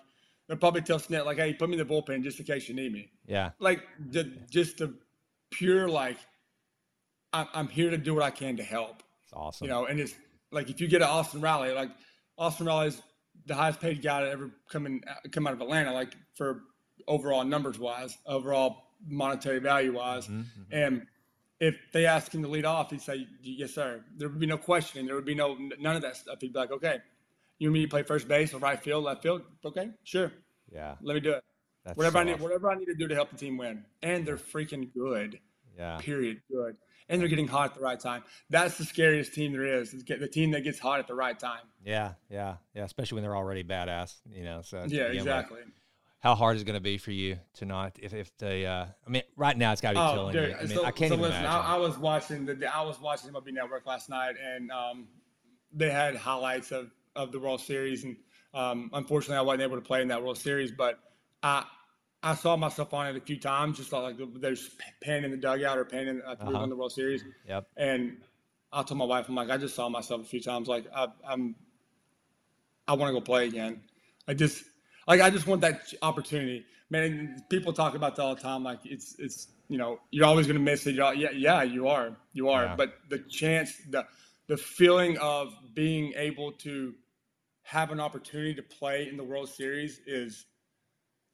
[0.47, 2.75] they'll probably tell Snit like, "Hey, put me in the bullpen just in case you
[2.75, 3.51] need me." Yeah.
[3.59, 4.95] Like the, just the
[5.51, 6.19] pure like,
[7.33, 9.03] I'm, I'm here to do what I can to help.
[9.25, 9.67] It's awesome.
[9.67, 10.15] You know, and it's
[10.53, 11.91] like if you get an Austin Riley, like
[12.39, 13.01] Austin Riley's
[13.47, 16.63] the highest paid guy to ever come in come out of Atlanta, like for
[17.09, 20.27] overall numbers wise, overall monetary value wise.
[20.27, 20.73] Mm-hmm, mm-hmm.
[20.73, 21.07] And
[21.59, 24.59] if they ask him to lead off, he'd say, "Yes, sir." There would be no
[24.59, 25.07] questioning.
[25.07, 26.39] There would be no none of that stuff.
[26.41, 26.99] He'd be like, "Okay,
[27.63, 29.43] you and me to play first base or right field, left field.
[29.65, 30.33] Okay, sure.
[30.73, 30.97] Yeah.
[31.01, 31.45] Let me do it.
[31.85, 33.85] That's whatever I need, whatever I need to do to help the team win.
[34.03, 35.39] And they're freaking good.
[35.77, 35.99] Yeah.
[35.99, 36.43] Period.
[36.51, 36.77] Good.
[37.13, 38.25] And they're getting hot at the right time.
[38.51, 39.95] That's the scariest team there is.
[39.95, 41.61] is the team that gets hot at the right time.
[41.85, 42.85] Yeah, yeah, yeah.
[42.85, 44.63] Especially when they're already badass, you know.
[44.63, 45.61] So yeah, exactly.
[45.65, 45.73] With
[46.23, 48.87] how hard is it going to be for you to not if if they uh
[49.07, 50.57] I mean right now it's got to be oh, killing dude, you.
[50.57, 51.45] I mean so, I can't so even listen.
[51.45, 55.09] I, I, was watching the I was watching MLB Network last night and um
[55.73, 58.17] they had highlights of of the World Series and
[58.55, 61.01] um unfortunately I wasn't able to play in that World Series but
[61.43, 61.65] I
[62.23, 64.70] I saw myself on it a few times just like there's
[65.01, 66.66] pen in the dugout or pen in uh, uh-huh.
[66.66, 67.25] the World Series.
[67.49, 67.66] Yep.
[67.77, 68.18] And
[68.73, 71.09] I told my wife I'm like I just saw myself a few times like I,
[71.27, 71.57] I'm
[72.87, 73.83] I want to go play again.
[74.29, 74.64] I just
[75.07, 76.64] like I just want that opportunity.
[76.91, 78.62] Man, people talk about that all the time.
[78.62, 80.95] Like it's it's you know you're always going to miss it.
[80.95, 82.64] yeah, yeah, you are, you are.
[82.64, 82.77] Yeah.
[82.77, 84.07] But the chance, the
[84.47, 86.95] the feeling of being able to
[87.62, 90.47] have an opportunity to play in the World Series is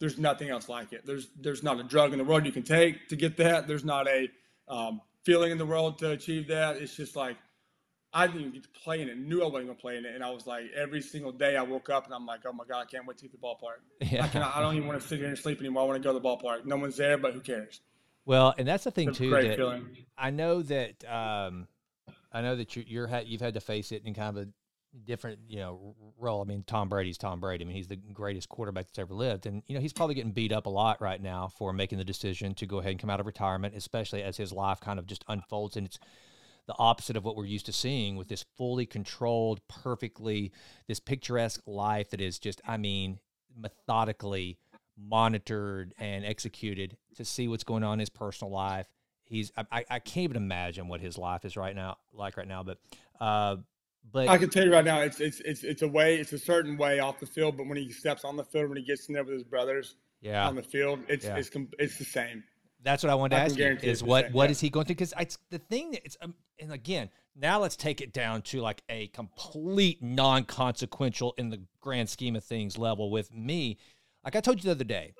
[0.01, 1.05] there's nothing else like it.
[1.07, 3.66] There's there's not a drug in the world you can take to get that.
[3.66, 4.28] There's not a
[4.68, 6.76] um, feeling in the world to achieve that.
[6.76, 7.36] It's just like
[8.12, 9.18] I didn't even get to play in it.
[9.18, 11.62] Knew I wasn't gonna play in it, and I was like, every single day I
[11.62, 13.80] woke up and I'm like, oh my god, I can't wait to get the ballpark.
[14.11, 14.24] Yeah.
[14.24, 15.82] I, can, I don't even want to sit here and sleep anymore.
[15.82, 16.64] I want to go to the ballpark.
[16.64, 17.80] No one's there, but who cares?
[18.24, 19.30] Well, and that's the thing too.
[19.30, 19.88] That feeling.
[20.16, 21.66] I know that um,
[22.32, 24.49] I know that you're you're you've had to face it in kind of a
[25.05, 26.41] different you know role.
[26.41, 27.64] I mean, Tom Brady's Tom Brady.
[27.64, 30.32] I mean, he's the greatest quarterback that's ever lived, and you know he's probably getting
[30.32, 33.11] beat up a lot right now for making the decision to go ahead and come
[33.11, 35.99] out of retirement, especially as his life kind of just unfolds and it's
[36.68, 40.53] the opposite of what we're used to seeing with this fully controlled, perfectly,
[40.86, 43.18] this picturesque life that is just, I mean,
[43.57, 44.59] methodically
[44.97, 48.86] monitored and executed to see what's going on in his personal life.
[49.24, 52.62] He's, I, I can't even imagine what his life is right now, like right now,
[52.62, 52.78] but,
[53.18, 53.57] uh,
[54.12, 56.38] but I can tell you right now, it's, it's, it's, it's a way, it's a
[56.38, 59.09] certain way off the field, but when he steps on the field, when he gets
[59.09, 61.36] in there with his brothers, yeah, on the field, it's, yeah.
[61.36, 62.42] it's, it's the same.
[62.82, 63.78] That's what I wanted to I ask you.
[63.82, 64.51] Is what what yeah.
[64.53, 64.94] is he going through?
[64.94, 68.61] Because it's the thing that it's um, and again now let's take it down to
[68.61, 73.78] like a complete non-consequential in the grand scheme of things level with me.
[74.24, 75.14] Like I told you the other day,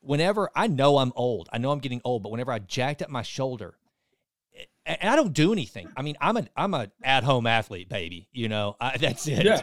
[0.00, 3.10] whenever I know I'm old, I know I'm getting old, but whenever I jacked up
[3.10, 3.76] my shoulder,
[4.86, 5.88] and I don't do anything.
[5.96, 8.28] I mean, I'm a I'm a at home athlete, baby.
[8.32, 9.44] You know, I, that's it.
[9.44, 9.62] Yeah.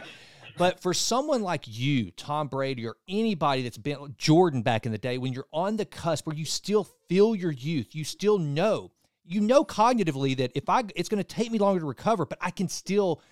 [0.58, 4.98] But for someone like you, Tom Brady, or anybody that's been Jordan back in the
[4.98, 8.90] day, when you're on the cusp where you still feel your youth, you still know,
[9.24, 12.36] you know cognitively that if I, it's going to take me longer to recover, but
[12.40, 13.22] I can still,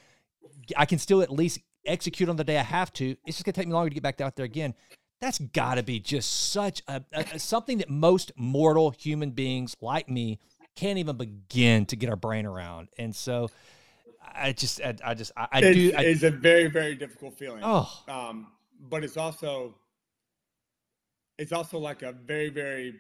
[0.79, 3.11] I can still at least execute on the day I have to.
[3.27, 4.75] It's just going to take me longer to get back out there again.
[5.21, 10.09] That's got to be just such a, a something that most mortal human beings like
[10.09, 10.39] me
[10.81, 12.89] can't even begin to get our brain around.
[12.97, 13.51] And so,
[14.35, 15.93] I just, I, I just, I, I it's, do.
[15.97, 17.61] I, it's a very, very difficult feeling.
[17.63, 18.47] Oh, um,
[18.89, 19.75] but it's also,
[21.39, 22.95] it's also like a very, very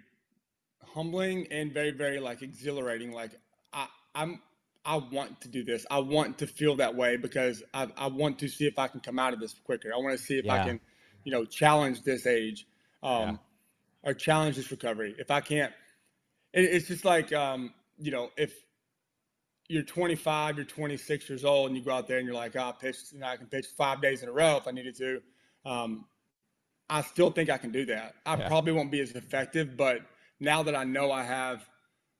[0.84, 3.12] humbling and very, very like exhilarating.
[3.12, 3.32] Like
[3.72, 4.42] I, I'm,
[4.84, 5.86] I want to do this.
[5.90, 9.00] I want to feel that way because I, I want to see if I can
[9.00, 9.90] come out of this quicker.
[9.94, 10.54] I want to see if yeah.
[10.54, 10.80] I can,
[11.24, 12.66] you know, challenge this age,
[13.02, 13.36] um, yeah.
[14.10, 15.14] or challenge this recovery.
[15.18, 15.72] If I can't,
[16.52, 18.54] it, it's just like, um, you know, if
[19.68, 22.60] you're 25, you're 26 years old, and you go out there and you're like, oh,
[22.60, 24.96] I pitched, you know, I can pitch five days in a row if I needed
[24.96, 25.20] to.
[25.64, 26.06] Um,
[26.88, 28.14] I still think I can do that.
[28.26, 28.48] I yeah.
[28.48, 30.00] probably won't be as effective, but
[30.40, 31.64] now that I know I have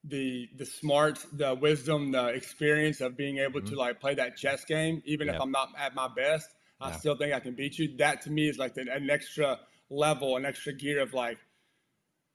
[0.05, 3.71] the the smarts, the wisdom, the experience of being able mm-hmm.
[3.71, 6.49] to like play that chess game, even if I'm not at my best,
[6.81, 6.89] yeah.
[6.89, 7.97] I still think I can beat you.
[7.99, 9.59] That to me is like the, an extra
[9.91, 11.39] level, an extra gear of like,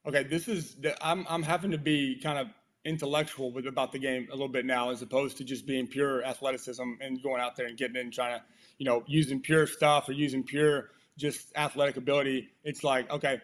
[0.07, 2.47] okay, this is the, I'm I'm having to be kind of
[2.85, 6.23] intellectual with about the game a little bit now, as opposed to just being pure
[6.23, 8.45] athleticism and going out there and getting in trying to,
[8.77, 12.49] you know, using pure stuff or using pure just athletic ability.
[12.63, 13.41] It's like, okay,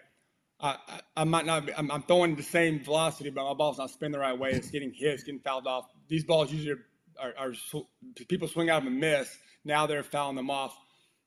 [0.59, 0.77] I,
[1.17, 4.11] I, might not, be, I'm, I'm, throwing the same velocity, but my ball's not spinning
[4.11, 4.51] the right way.
[4.51, 5.85] It's getting hit, it's getting fouled off.
[6.07, 6.79] These balls usually
[7.19, 9.35] are, are, are people swing out of and miss.
[9.65, 10.77] Now they're fouling them off.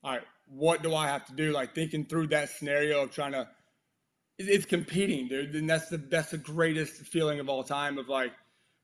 [0.03, 1.51] All right, what do I have to do?
[1.51, 3.49] Like thinking through that scenario of trying to
[4.37, 5.55] it's competing, dude.
[5.55, 8.31] And that's the that's the greatest feeling of all time of like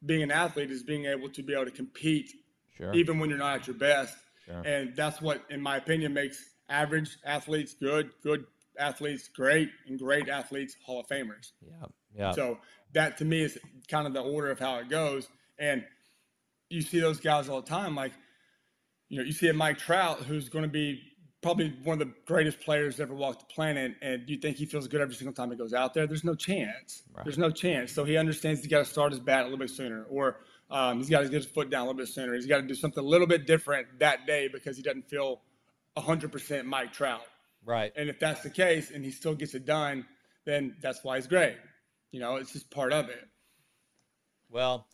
[0.06, 2.32] being an athlete is being able to be able to compete
[2.76, 2.93] sure.
[2.93, 4.16] even when you're not at your best.
[4.45, 4.62] Sure.
[4.62, 8.45] And that's what, in my opinion, makes average athletes good, good
[8.80, 11.52] athletes great, and great athletes Hall of Famers.
[11.62, 11.86] Yeah.
[12.16, 12.32] Yeah.
[12.32, 12.58] So
[12.93, 15.28] that to me is kind of the order of how it goes.
[15.60, 15.86] And
[16.70, 18.14] you see those guys all the time, like,
[19.10, 21.02] you know, you see a Mike Trout who's going to be
[21.42, 24.88] probably one of the greatest players ever walk the planet, and you think he feels
[24.88, 26.08] good every single time he goes out there?
[26.08, 27.04] There's no chance.
[27.14, 27.26] Right.
[27.26, 27.92] There's no chance.
[27.92, 30.38] So he understands he's got to start his bat a little bit sooner, or
[30.70, 32.34] um, he's got to get his foot down a little bit sooner.
[32.34, 35.42] He's got to do something a little bit different that day because he doesn't feel
[35.98, 37.22] 100% Mike Trout.
[37.66, 37.92] Right.
[37.96, 40.06] And if that's the case, and he still gets it done,
[40.46, 41.58] then that's why he's great.
[42.12, 43.28] You know, it's just part of it.
[44.50, 44.86] Well,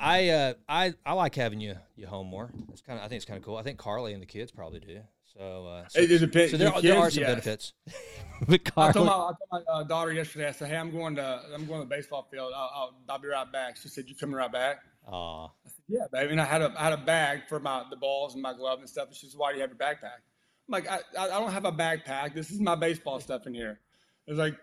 [0.00, 2.50] I uh, I I like having you you home more.
[2.72, 3.56] It's kind of I think it's kind of cool.
[3.56, 5.00] I think Carly and the kids probably do.
[5.38, 6.50] So, uh, so, it, depends.
[6.50, 7.30] So there, kids, there are some yes.
[7.30, 7.72] benefits.
[8.48, 10.48] but I told my, I told my uh, daughter yesterday.
[10.48, 12.52] I said, "Hey, I'm going to I'm going to the baseball field.
[12.54, 15.46] I'll, I'll, I'll be right back." She said, "You coming right back?" Aw.
[15.46, 17.96] I said, "Yeah, baby." And I had a I had a bag for my the
[17.96, 19.08] balls and my glove and stuff.
[19.08, 20.20] And she said, "Why do you have your backpack?"
[20.68, 22.34] I'm like, I I don't have a backpack.
[22.34, 23.80] This is my baseball stuff in here.
[24.26, 24.56] It's like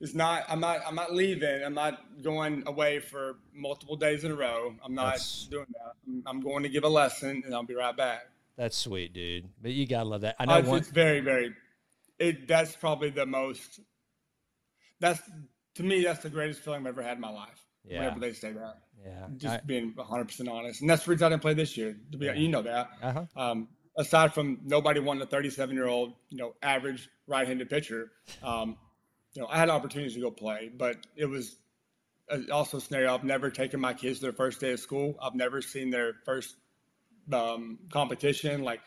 [0.00, 4.30] it's not i'm not i'm not leaving i'm not going away for multiple days in
[4.30, 7.54] a row i'm not that's, doing that I'm, I'm, going to give a lesson and
[7.54, 8.22] i'll be right back
[8.60, 10.78] that's sweet dude but you gotta love that i know uh, one...
[10.78, 11.54] it's very very
[12.18, 13.80] it that's probably the most
[15.00, 15.20] that's
[15.74, 18.00] to me that's the greatest feeling i've ever had in my life yeah.
[18.00, 21.28] whenever they say that yeah just I, being 100% honest and that's the reason i
[21.30, 22.34] didn't play this year to be yeah.
[22.34, 23.24] you know that uh-huh.
[23.36, 28.10] um, aside from nobody wanting a 37 year old you know average right-handed pitcher
[28.42, 28.76] um,
[29.34, 31.56] you know, I had opportunities to go play, but it was
[32.52, 33.14] also a scenario.
[33.14, 35.16] I've never taken my kids to their first day of school.
[35.22, 36.56] I've never seen their first
[37.34, 38.62] um, competition.
[38.62, 38.80] Like,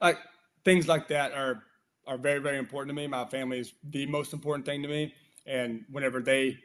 [0.00, 0.18] like
[0.64, 1.62] things like that are
[2.06, 3.06] are very very important to me.
[3.06, 5.14] My family is the most important thing to me.
[5.46, 6.58] And whenever they,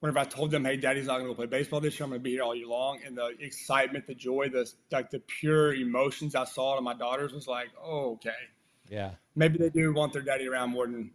[0.00, 2.04] whenever I told them, "Hey, Daddy's not going to go play baseball this year.
[2.04, 5.10] I'm going to be here all year long," and the excitement, the joy, the like
[5.10, 8.30] the pure emotions I saw in my daughters was like, "Oh, okay."
[8.88, 9.12] Yeah.
[9.34, 11.12] Maybe they do want their daddy around more than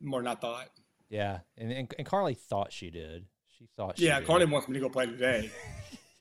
[0.00, 0.68] more than I thought.
[1.08, 3.26] Yeah, and and, and Carly thought she did.
[3.58, 3.98] She thought.
[3.98, 5.50] She Yeah, she Carly wants me to go play today.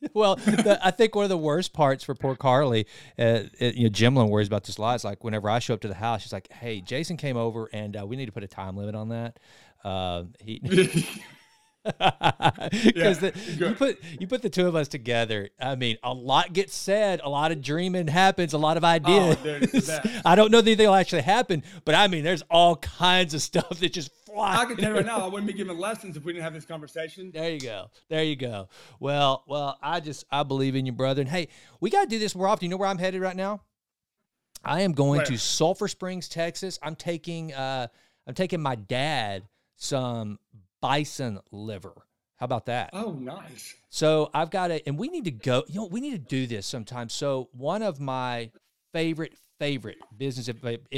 [0.13, 2.87] well, the, I think one of the worst parts for poor Carly,
[3.17, 4.95] uh, it, you know, Jimlin worries about this a lot.
[4.95, 7.69] It's like whenever I show up to the house, she's like, "Hey, Jason came over,
[7.71, 9.39] and uh, we need to put a time limit on that."
[9.83, 10.59] Uh, he
[12.83, 15.49] because yeah, you put you put the two of us together.
[15.61, 18.87] I mean, a lot gets said, a lot of dreaming happens, a lot of oh,
[18.87, 19.89] ideas.
[19.89, 23.41] Oh, I don't know that they'll actually happen, but I mean, there's all kinds of
[23.41, 24.55] stuff that just fly.
[24.55, 26.53] I can tell you right now, I wouldn't be giving lessons if we didn't have
[26.53, 27.31] this conversation.
[27.31, 27.91] There you go.
[28.09, 28.67] There you go.
[28.99, 31.21] Well, well, I just I believe in you, brother.
[31.21, 32.65] And hey, we got to do this more often.
[32.65, 33.61] You know where I'm headed right now?
[34.63, 35.25] I am going where?
[35.27, 36.79] to Sulphur Springs, Texas.
[36.81, 37.87] I'm taking uh
[38.25, 39.43] I'm taking my dad
[39.75, 40.39] some
[40.85, 41.93] bison liver.
[42.37, 42.89] How about that?
[42.93, 43.75] Oh, nice.
[43.89, 45.63] So I've got it, and we need to go.
[45.67, 47.09] You know, we need to do this sometime.
[47.09, 48.51] So one of my
[48.93, 50.49] favorite favorite business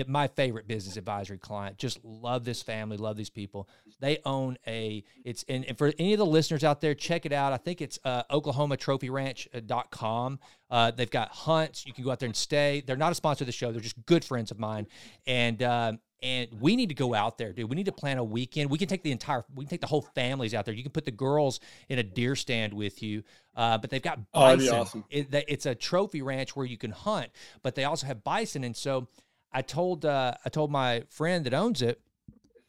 [0.08, 3.70] my favorite business advisory client just love this family love these people
[4.00, 7.32] they own a it's and, and for any of the listeners out there check it
[7.32, 10.40] out i think it's uh, oklahoma trophy ranch.com
[10.72, 13.44] uh, they've got hunts you can go out there and stay they're not a sponsor
[13.44, 14.88] of the show they're just good friends of mine
[15.28, 17.70] and um, and we need to go out there, dude.
[17.70, 18.70] We need to plan a weekend.
[18.70, 20.74] We can take the entire, we can take the whole families out there.
[20.74, 21.60] You can put the girls
[21.90, 23.24] in a deer stand with you,
[23.56, 24.74] uh, but they've got bison.
[24.74, 25.04] Oh, awesome.
[25.10, 27.30] it, it's a trophy ranch where you can hunt,
[27.62, 28.64] but they also have bison.
[28.64, 29.08] And so
[29.52, 32.02] I told, uh, I told my friend that owns it,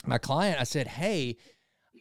[0.06, 1.36] my client, I said, hey,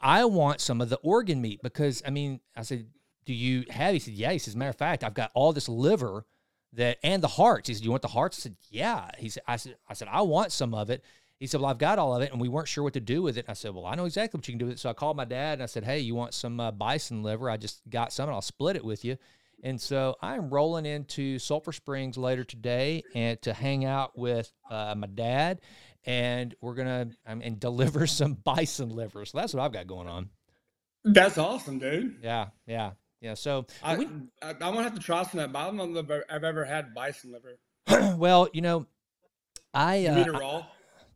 [0.02, 2.88] I want some of the organ meat because I mean, I said,
[3.26, 3.94] do you have?
[3.94, 4.32] He said, yeah.
[4.32, 6.26] He says, matter of fact, I've got all this liver
[6.74, 7.68] that and the hearts.
[7.68, 8.40] He said, you want the hearts?
[8.40, 9.10] I said, yeah.
[9.18, 11.04] He said, I said, I said, I want some of it.
[11.40, 13.22] He said, Well, I've got all of it, and we weren't sure what to do
[13.22, 13.42] with it.
[13.42, 14.80] And I said, Well, I know exactly what you can do with it.
[14.80, 17.50] So I called my dad and I said, Hey, you want some uh, bison liver?
[17.50, 19.18] I just got some, and I'll split it with you.
[19.64, 24.94] And so I'm rolling into Sulphur Springs later today and to hang out with uh,
[24.96, 25.62] my dad,
[26.06, 29.26] and we're gonna um, and deliver some bison liver.
[29.26, 30.30] So that's what I've got going on.
[31.04, 32.18] That's awesome, dude.
[32.22, 33.34] Yeah, yeah, yeah.
[33.34, 34.08] So I we,
[34.42, 35.58] I, I to have to try some of that.
[35.58, 37.58] I don't know if I've ever had bison liver.
[38.18, 38.86] well, you know,
[39.74, 40.66] I uh, you eat it raw.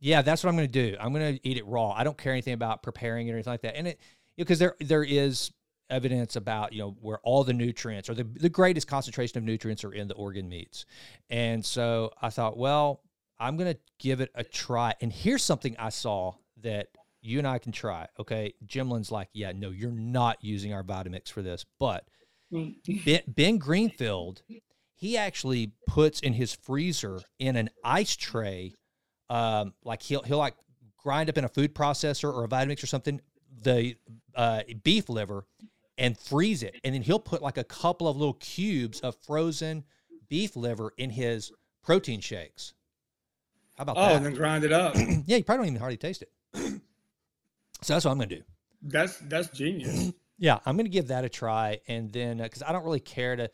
[0.02, 0.98] Yeah, that's what I'm going to do.
[1.00, 1.92] I'm going to eat it raw.
[1.92, 3.78] I don't care anything about preparing it or anything like that.
[3.78, 4.02] And it
[4.36, 5.52] because there there is
[5.92, 9.84] evidence about you know where all the nutrients or the the greatest concentration of nutrients
[9.84, 10.86] are in the organ meats.
[11.30, 13.04] And so I thought, well,
[13.40, 14.96] I'm going to give it a try.
[15.02, 16.88] And here's something I saw that
[17.22, 18.08] you and I can try.
[18.20, 22.06] Okay, Jimlin's like, yeah, no, you're not using our Vitamix for this, but
[22.52, 22.74] mm.
[23.06, 24.42] ben, ben Greenfield,
[24.96, 28.74] he actually puts in his freezer in an ice tray
[29.32, 30.56] um, like he'll he'll like
[30.98, 33.22] grind up in a food processor or a Vitamix or something
[33.64, 33.96] the
[34.36, 35.46] uh, beef liver
[35.98, 39.86] and freeze it, and then he'll put like a couple of little cubes of frozen
[40.28, 41.52] beef liver in his
[41.82, 42.74] protein shakes.
[43.78, 44.16] How about oh, that?
[44.18, 44.96] and then grind it up.
[45.26, 46.32] yeah, you probably don't even hardly taste it.
[47.82, 48.42] so that's what I'm gonna do.
[48.82, 50.12] That's that's genius.
[50.40, 53.38] yeah, I'm gonna give that a try, and then because uh, I don't really care
[53.38, 53.50] to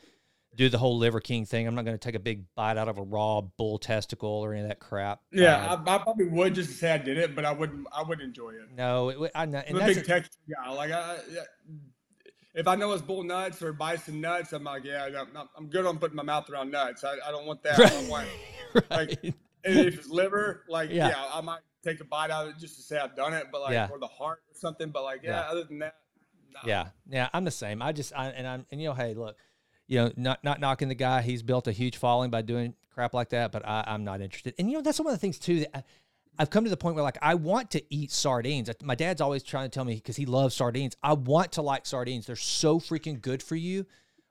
[0.58, 1.68] do the whole liver king thing.
[1.68, 4.54] I'm not going to take a big bite out of a raw bull testicle or
[4.54, 5.22] any of that crap.
[5.32, 7.88] Yeah, uh, I, I, probably would just say I did it, but I wouldn't.
[7.96, 8.76] I would enjoy it.
[8.76, 10.72] No, it, I, and I'm a big texture guy.
[10.72, 11.18] Like I,
[12.56, 15.86] if I know it's bull nuts or bison nuts, I'm like, yeah, I'm, I'm good
[15.86, 17.04] on putting my mouth around nuts.
[17.04, 17.78] I, I don't want that.
[17.78, 17.92] Right.
[17.92, 18.28] I don't want
[18.74, 18.92] right.
[18.92, 21.10] like if it's liver, like yeah.
[21.10, 21.26] yeah.
[21.32, 23.62] I might take a bite out of it just to say I've done it, but
[23.62, 23.90] like yeah.
[23.92, 24.90] or the heart or something.
[24.90, 25.52] But like, yeah, yeah.
[25.52, 25.96] other than that,
[26.52, 26.62] nah.
[26.66, 27.84] yeah, yeah, I'm the same.
[27.84, 29.38] I just I, and I'm and you know, hey, look,
[29.88, 31.22] you know, not not knocking the guy.
[31.22, 34.54] He's built a huge following by doing crap like that, but I, I'm not interested.
[34.60, 35.78] And you know, that's one of the things too that.
[35.78, 35.84] I,
[36.40, 38.70] I've come to the point where like I want to eat sardines.
[38.84, 40.96] My dad's always trying to tell me because he loves sardines.
[41.02, 42.28] I want to like sardines.
[42.28, 43.88] They're so freaking good for you,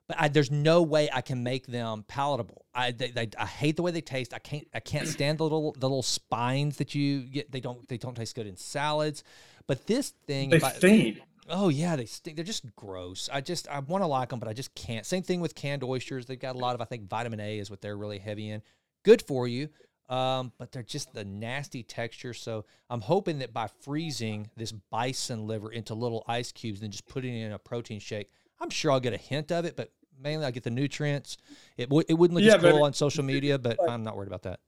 [0.07, 2.65] but I, there's no way I can make them palatable.
[2.73, 4.33] I they, they, I hate the way they taste.
[4.33, 7.51] I can't I can't stand the little the little spines that you get.
[7.51, 9.23] They don't they don't taste good in salads.
[9.65, 11.21] But this thing, they stink.
[11.49, 12.35] Oh yeah, they stink.
[12.35, 13.29] They're just gross.
[13.31, 15.05] I just I want to like them, but I just can't.
[15.05, 16.25] Same thing with canned oysters.
[16.25, 18.61] They've got a lot of I think vitamin A is what they're really heavy in.
[19.03, 19.69] Good for you
[20.09, 22.33] um, but they're just the nasty texture.
[22.33, 27.07] So I'm hoping that by freezing this bison liver into little ice cubes and just
[27.07, 28.29] putting it in a protein shake,
[28.59, 29.91] I'm sure I'll get a hint of it, but
[30.21, 31.37] mainly I get the nutrients.
[31.77, 34.15] It, w- it wouldn't look yeah, as cool on social media, but like, I'm not
[34.15, 34.61] worried about that.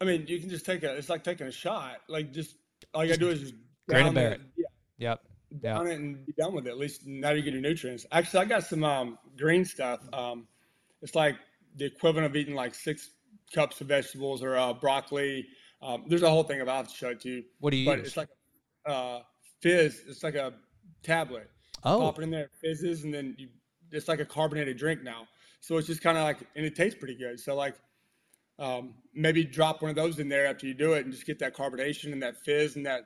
[0.00, 1.98] I mean, you can just take a, it's like taking a shot.
[2.08, 2.56] Like just,
[2.94, 3.54] all you gotta do is just
[3.88, 4.40] Granite Barrett.
[4.56, 4.66] Yeah.
[4.98, 5.24] Yep.
[5.60, 5.94] Down yep.
[5.94, 6.70] it and be done with it.
[6.70, 8.06] At least now you get your nutrients.
[8.10, 10.00] Actually, I got some um, green stuff.
[10.12, 10.48] Um,
[11.00, 11.36] it's like
[11.76, 13.10] the equivalent of eating like six
[13.54, 15.46] cups of vegetables or uh, broccoli.
[15.80, 17.42] Um, there's a whole thing about to show it to you.
[17.60, 18.08] What do you but use?
[18.08, 18.28] It's like
[18.86, 19.20] uh,
[19.60, 20.02] fizz.
[20.08, 20.54] It's like a
[21.02, 21.48] tablet.
[21.84, 22.00] Oh.
[22.00, 23.48] Pop it in there, fizzes, and then you,
[23.92, 25.28] it's like a carbonated drink now.
[25.60, 27.38] So it's just kind of like, and it tastes pretty good.
[27.38, 27.74] So like,
[28.58, 31.38] um, maybe drop one of those in there after you do it, and just get
[31.40, 33.02] that carbonation and that fizz and that,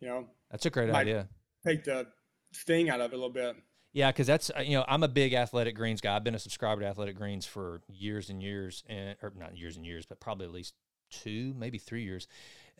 [0.00, 0.26] you know.
[0.50, 1.28] That's a great idea.
[1.64, 2.06] Take the
[2.52, 3.56] sting out of it a little bit.
[3.92, 6.16] Yeah, because that's uh, you know I'm a big Athletic Greens guy.
[6.16, 9.76] I've been a subscriber to Athletic Greens for years and years, and or not years
[9.76, 10.74] and years, but probably at least
[11.10, 12.26] two, maybe three years,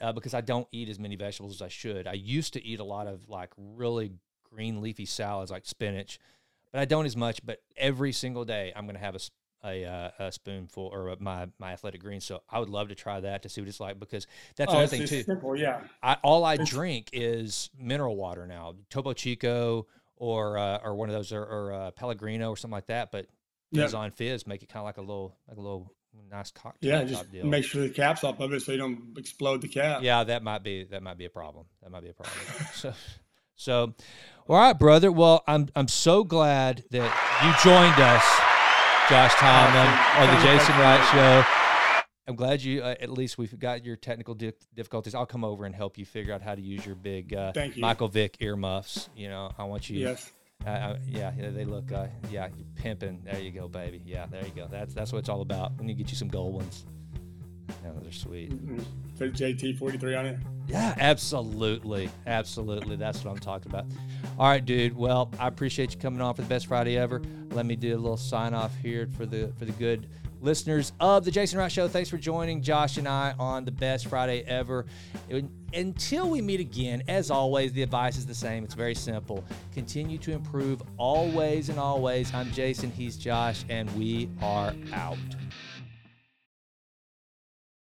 [0.00, 2.06] uh, because I don't eat as many vegetables as I should.
[2.06, 4.12] I used to eat a lot of like really
[4.50, 6.18] green leafy salads like spinach,
[6.72, 7.44] but I don't as much.
[7.44, 9.20] But every single day I'm going to have a
[9.64, 12.24] a, uh, a, spoonful or my my athletic greens.
[12.24, 14.76] So I would love to try that to see what it's like because that's oh,
[14.76, 15.22] another thing too.
[15.22, 15.80] Simple, yeah.
[16.02, 18.74] I, all I drink is mineral water now.
[18.90, 19.86] Topo Chico
[20.16, 23.12] or uh, or one of those or, or uh, Pellegrino or something like that.
[23.12, 23.26] But
[23.70, 23.94] yep.
[23.94, 25.92] on fizz, make it kind of like a little like a little
[26.30, 26.90] nice cocktail.
[26.90, 27.46] Yeah, just deal.
[27.46, 30.02] make sure the cap's off of it so you don't explode the cap.
[30.02, 31.66] Yeah, that might be that might be a problem.
[31.82, 32.36] That might be a problem.
[32.74, 32.92] so.
[33.54, 33.94] So,
[34.48, 35.12] all right, brother.
[35.12, 37.12] Well, I'm I'm so glad that
[37.44, 38.24] you joined us,
[39.08, 41.44] Josh Tomlin, on the Jason Wright Show.
[42.28, 45.14] I'm glad you uh, at least we've got your technical di- difficulties.
[45.14, 47.76] I'll come over and help you figure out how to use your big uh, Thank
[47.76, 47.82] you.
[47.82, 49.10] Michael Vick earmuffs.
[49.16, 49.98] You know, I want you.
[49.98, 50.30] Yes.
[50.64, 51.90] Uh, yeah, they look.
[51.90, 53.22] Uh, yeah, pimping.
[53.24, 54.00] There you go, baby.
[54.04, 54.68] Yeah, there you go.
[54.70, 55.72] That's that's what it's all about.
[55.78, 56.86] We need to get you some gold ones.
[57.84, 58.50] Yeah, those are sweet.
[58.50, 58.78] Mm-hmm.
[59.18, 60.38] Put JT forty three on it.
[60.68, 62.96] Yeah, absolutely, absolutely.
[62.96, 63.86] That's what I'm talking about.
[64.38, 64.96] All right, dude.
[64.96, 67.20] Well, I appreciate you coming on for the best Friday ever.
[67.50, 70.08] Let me do a little sign off here for the for the good
[70.40, 71.86] listeners of the Jason Wright Show.
[71.88, 74.86] Thanks for joining Josh and I on the best Friday ever.
[75.72, 78.64] Until we meet again, as always, the advice is the same.
[78.64, 79.44] It's very simple.
[79.72, 82.34] Continue to improve always and always.
[82.34, 85.16] I'm Jason, he's Josh, and we are out.